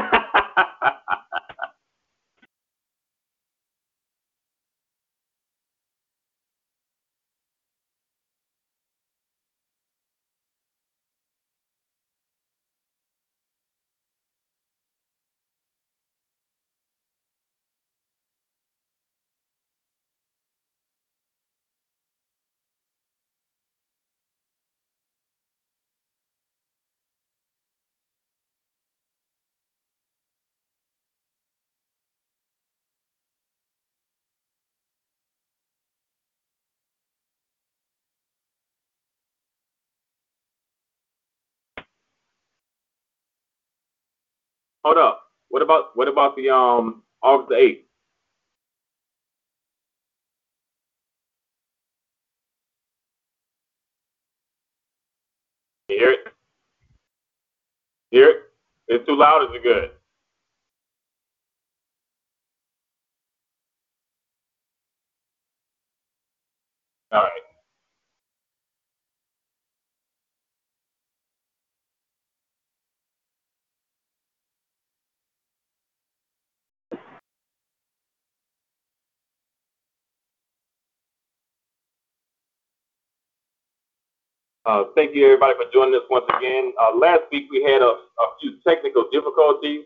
[44.87, 45.23] Hold up.
[45.49, 47.87] What about what about the um August eighth?
[55.89, 56.21] Hear it?
[58.11, 58.37] Hear it?
[58.89, 59.45] It's too loud.
[59.45, 59.91] Is it good?
[67.13, 67.46] All right.
[84.67, 86.73] Uh, thank you, everybody, for joining us once again.
[86.83, 89.85] Uh, last week we had a, a, few technical difficulties,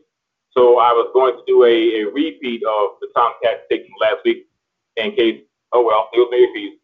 [0.57, 4.25] so I was going to do a, a repeat of the Tomcat take from last
[4.25, 4.49] week
[4.97, 6.81] in case, oh well, it was my earpiece.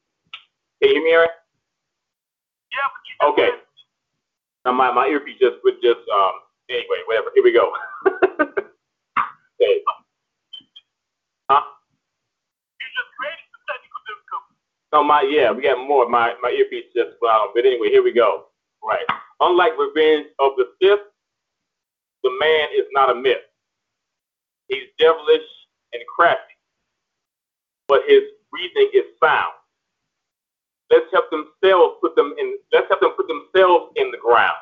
[0.83, 1.29] Can you hear me, Aaron?
[2.69, 3.29] Yeah.
[3.31, 3.49] Okay.
[4.67, 6.33] Now my, my earpiece just would just, um,
[6.69, 7.33] anyway, whatever.
[7.35, 7.73] Here we go.
[8.13, 9.81] okay.
[11.49, 11.65] Huh?
[12.77, 14.61] You just created some technical difficulties.
[14.97, 16.09] No, my yeah, we got more.
[16.09, 18.47] My my earpiece just um, but anyway, here we go.
[18.83, 19.05] Right.
[19.41, 21.05] Unlike Revenge of the Sith,
[22.23, 23.45] the man is not a myth.
[24.69, 25.45] He's devilish
[25.93, 26.55] and crafty,
[27.89, 29.53] but his reasoning is sound.
[30.91, 32.57] Let's help themselves put them in.
[32.73, 34.57] Let's help them put themselves in the ground.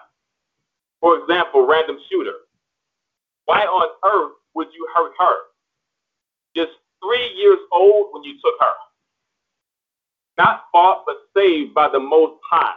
[1.00, 2.34] For example, random shooter.
[3.44, 5.36] Why on earth would you hurt her?
[6.56, 6.72] Just
[7.04, 8.74] three years old when you took her.
[10.38, 12.76] Not bought but saved by the Most High.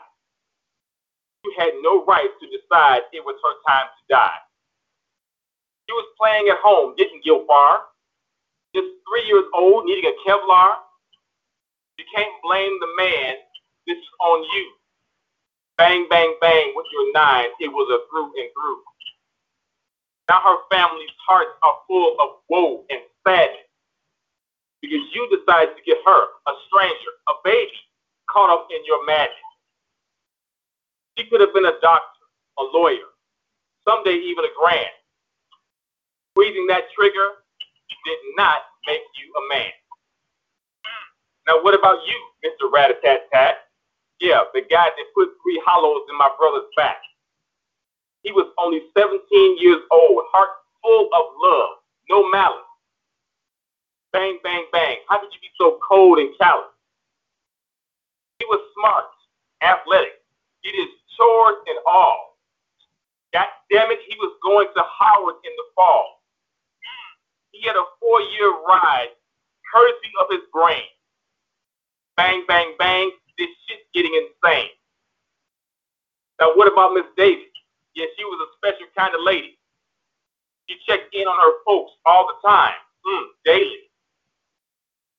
[1.44, 4.40] You had no right to decide it was her time to die.
[5.88, 7.82] She was playing at home, didn't go far.
[8.76, 10.76] Just three years old, needing a Kevlar.
[11.98, 13.36] You can't blame the man.
[13.88, 14.72] This is on you.
[15.78, 17.48] Bang, bang, bang with your nine.
[17.60, 18.82] It was a through and through.
[20.30, 23.67] Now her family's hearts are full of woe and sadness
[24.82, 27.78] because you decided to get her, a stranger, a baby,
[28.30, 29.38] caught up in your madness.
[31.18, 32.24] She could have been a doctor,
[32.60, 33.10] a lawyer,
[33.88, 34.94] someday even a grand.
[36.34, 37.44] Squeezing that trigger
[38.06, 39.72] did not make you a man.
[41.48, 42.72] Now, what about you, Mr.
[42.74, 43.56] Rat-a-tat-tat?
[44.22, 46.98] Yeah, the guy that put three hollows in my brother's back.
[48.24, 50.50] He was only 17 years old, heart
[50.84, 51.70] full of love,
[52.12, 52.67] no malice.
[54.18, 54.98] Bang, bang, bang.
[55.08, 56.74] How could you be so cold and callous?
[58.40, 59.06] He was smart,
[59.62, 60.26] athletic.
[60.62, 62.40] He did chores and all.
[63.32, 66.24] God damn it, he was going to Howard in the fall.
[67.52, 69.14] He had a four-year ride,
[69.72, 70.90] courtesy of his brain.
[72.18, 73.12] Bang, bang, bang.
[73.38, 74.74] This shit's getting insane.
[76.42, 77.54] Now, what about Miss Davis?
[77.94, 79.60] Yeah, she was a special kind of lady.
[80.68, 82.74] She checked in on her folks all the time,
[83.06, 83.87] mm, daily.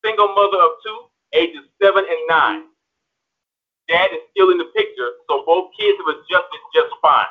[0.08, 0.98] Single mother of two,
[1.34, 2.62] ages seven and nine.
[3.92, 7.28] Dad is still in the picture, so both kids have adjusted just fine.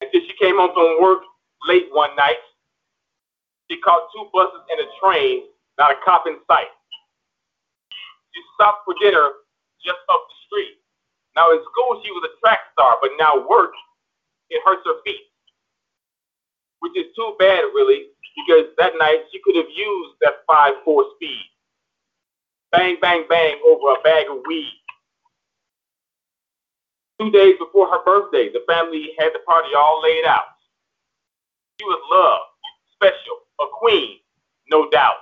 [0.00, 1.26] Until she came home from work
[1.66, 2.38] late one night,
[3.68, 6.70] she caught two buses and a train, not a cop in sight.
[8.30, 9.42] She stopped for dinner
[9.84, 10.78] just up the street.
[11.34, 13.72] Now in school she was a track star, but now work,
[14.50, 15.29] it hurts her feet.
[16.80, 21.46] Which is too bad really, because that night she could have used that 5-4 speed.
[22.72, 24.80] Bang, bang, bang over a bag of weed.
[27.20, 30.56] Two days before her birthday, the family had the party all laid out.
[31.78, 32.48] She was loved,
[32.94, 34.18] special, a queen,
[34.70, 35.16] no doubt.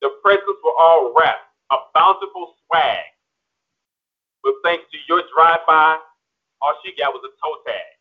[0.00, 3.04] The presents were all wrapped, a bountiful swag.
[4.42, 5.98] But thanks to your drive-by,
[6.62, 7.97] all she got was a toe tag.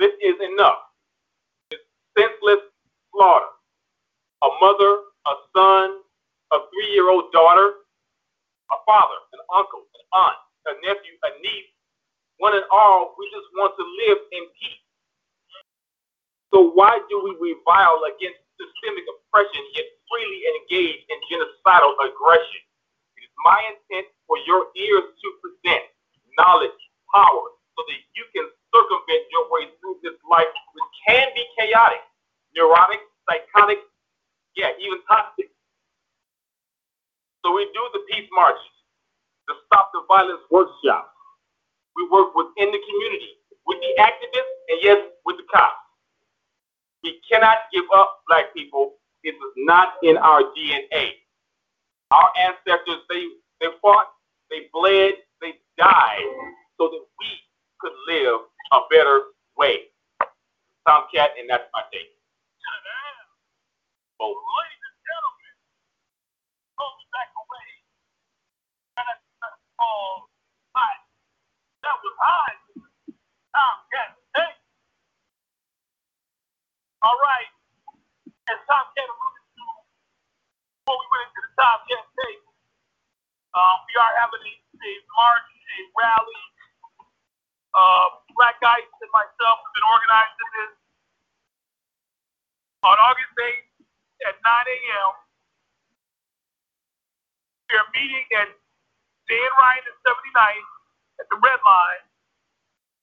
[0.00, 0.80] This is enough.
[1.70, 1.80] This
[2.18, 2.62] senseless
[3.14, 3.52] slaughter.
[4.44, 4.92] A mother,
[5.26, 6.00] a son,
[6.52, 7.74] a three-year-old daughter,
[8.72, 11.72] a father, an uncle, an aunt, a nephew, a niece.
[12.38, 14.84] One and all, we just want to live in peace.
[16.54, 22.62] So why do we revile against systemic oppression yet freely engage in genocidal aggression?
[23.18, 25.84] It is my intent for your ears to present
[26.38, 26.80] knowledge,
[27.12, 28.46] power, so that you can
[28.76, 32.04] circumvent your way through this life, which can be chaotic,
[32.52, 33.80] neurotic, psychotic,
[34.56, 35.48] yeah, even toxic.
[37.44, 38.76] So we do the peace marches,
[39.48, 41.16] the stop the violence workshops.
[41.96, 45.80] We work within the community, with the activists, and yes, with the cops.
[47.02, 48.94] We cannot give up, black people.
[49.22, 51.16] It is not in our DNA.
[52.10, 53.24] Our ancestors, they,
[53.60, 54.06] they fought,
[54.50, 56.28] they bled, they died
[56.78, 57.28] so that we
[57.80, 58.40] could live
[58.72, 59.90] a better way.
[60.86, 62.14] Top Cat, and that's my take.
[64.18, 64.32] Oh.
[64.32, 65.54] Ladies and gentlemen,
[66.80, 67.68] goes back away.
[68.96, 70.30] And that's called
[70.72, 70.98] high.
[71.84, 72.56] That was high.
[73.52, 74.58] Top Cat tape.
[77.04, 77.50] All right.
[78.48, 79.64] As Top Cat alluded to
[80.80, 82.44] before we went into the Top Cat tape,
[83.52, 86.40] um, we are having a, a march, a rally.
[87.76, 88.06] Uh,
[88.40, 90.72] Black Ice and myself have been organizing this
[92.88, 93.68] on August 8th
[94.32, 95.10] at 9 a.m.
[97.68, 98.48] We are meeting at
[99.28, 100.70] Dan Ryan is 79th
[101.20, 102.04] at the red line.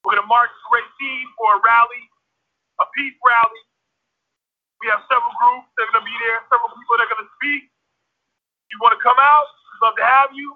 [0.04, 2.04] We're going to march to Racine for a rally,
[2.80, 3.64] a peace rally.
[4.84, 7.24] We have several groups that are going to be there, several people that are going
[7.28, 7.64] to speak.
[7.68, 7.88] If
[8.76, 10.56] you want to come out, we'd love to have you.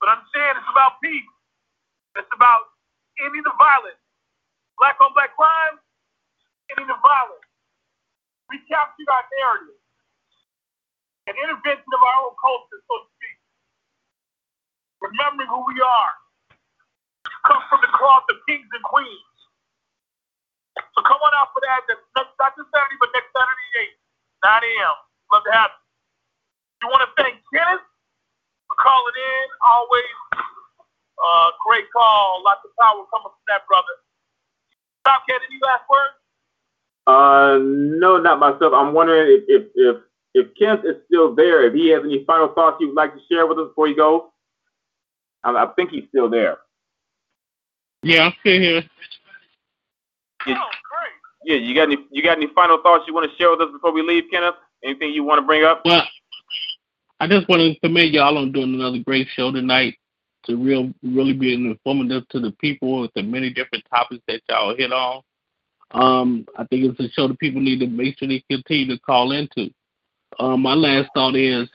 [0.00, 1.28] But understand it's about peace.
[2.16, 2.71] It's about
[3.20, 4.00] ending the violence.
[4.80, 5.76] Black on black crime,
[6.72, 7.46] ending the violence.
[8.50, 9.80] We captured our narrative.
[11.30, 13.38] An intervention of our own culture, so to speak.
[15.02, 16.12] Remembering who we are.
[17.46, 19.36] Come from the cloth of kings and queens.
[20.94, 21.84] So come on out for that.
[21.88, 23.68] Next, not this Saturday, but next Saturday,
[24.44, 24.96] 8, 9 a.m.
[25.32, 25.82] Love to have you.
[26.82, 27.84] You want to thank Kenneth
[28.68, 29.46] for calling in.
[29.64, 30.12] Always
[31.18, 32.42] uh, great call.
[32.44, 33.94] Lots of power coming from that brother.
[35.04, 36.16] Top Cat, any last words?
[37.06, 37.58] Uh,
[37.98, 38.72] no, not myself.
[38.74, 39.96] I'm wondering if if if,
[40.34, 41.66] if Kent is still there.
[41.66, 44.32] If he has any final thoughts you'd like to share with us before you go.
[45.44, 46.58] I, I think he's still there.
[48.02, 48.82] Yeah, I'm still here.
[50.46, 50.58] Yeah.
[50.58, 51.12] Oh, great.
[51.44, 53.72] Yeah, you got any you got any final thoughts you want to share with us
[53.72, 54.54] before we leave, Kenneth?
[54.84, 55.82] Anything you want to bring up?
[55.84, 56.02] Well,
[57.20, 59.96] I just want to commend y'all on doing another great show tonight.
[60.46, 64.76] To real, really be informative to the people with the many different topics that y'all
[64.76, 65.22] hit on.
[65.92, 69.00] Um, I think it's a show that people need to make sure they continue to
[69.02, 69.70] call into.
[70.38, 71.68] Um, my last thought is,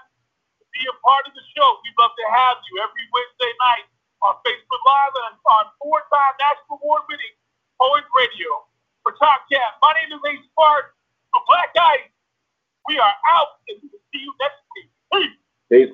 [0.61, 3.89] To be a part of the show, we'd love to have you every Wednesday night
[4.21, 7.35] on Facebook Live and on four-time national award-winning
[7.81, 8.69] Poets Radio.
[9.01, 10.93] For Top Cat, my name is Ace Spark.
[11.33, 12.13] For Black Ice,
[12.85, 14.89] we are out, and we will see you next week.
[15.09, 15.37] Peace.
[15.69, 15.93] Peace.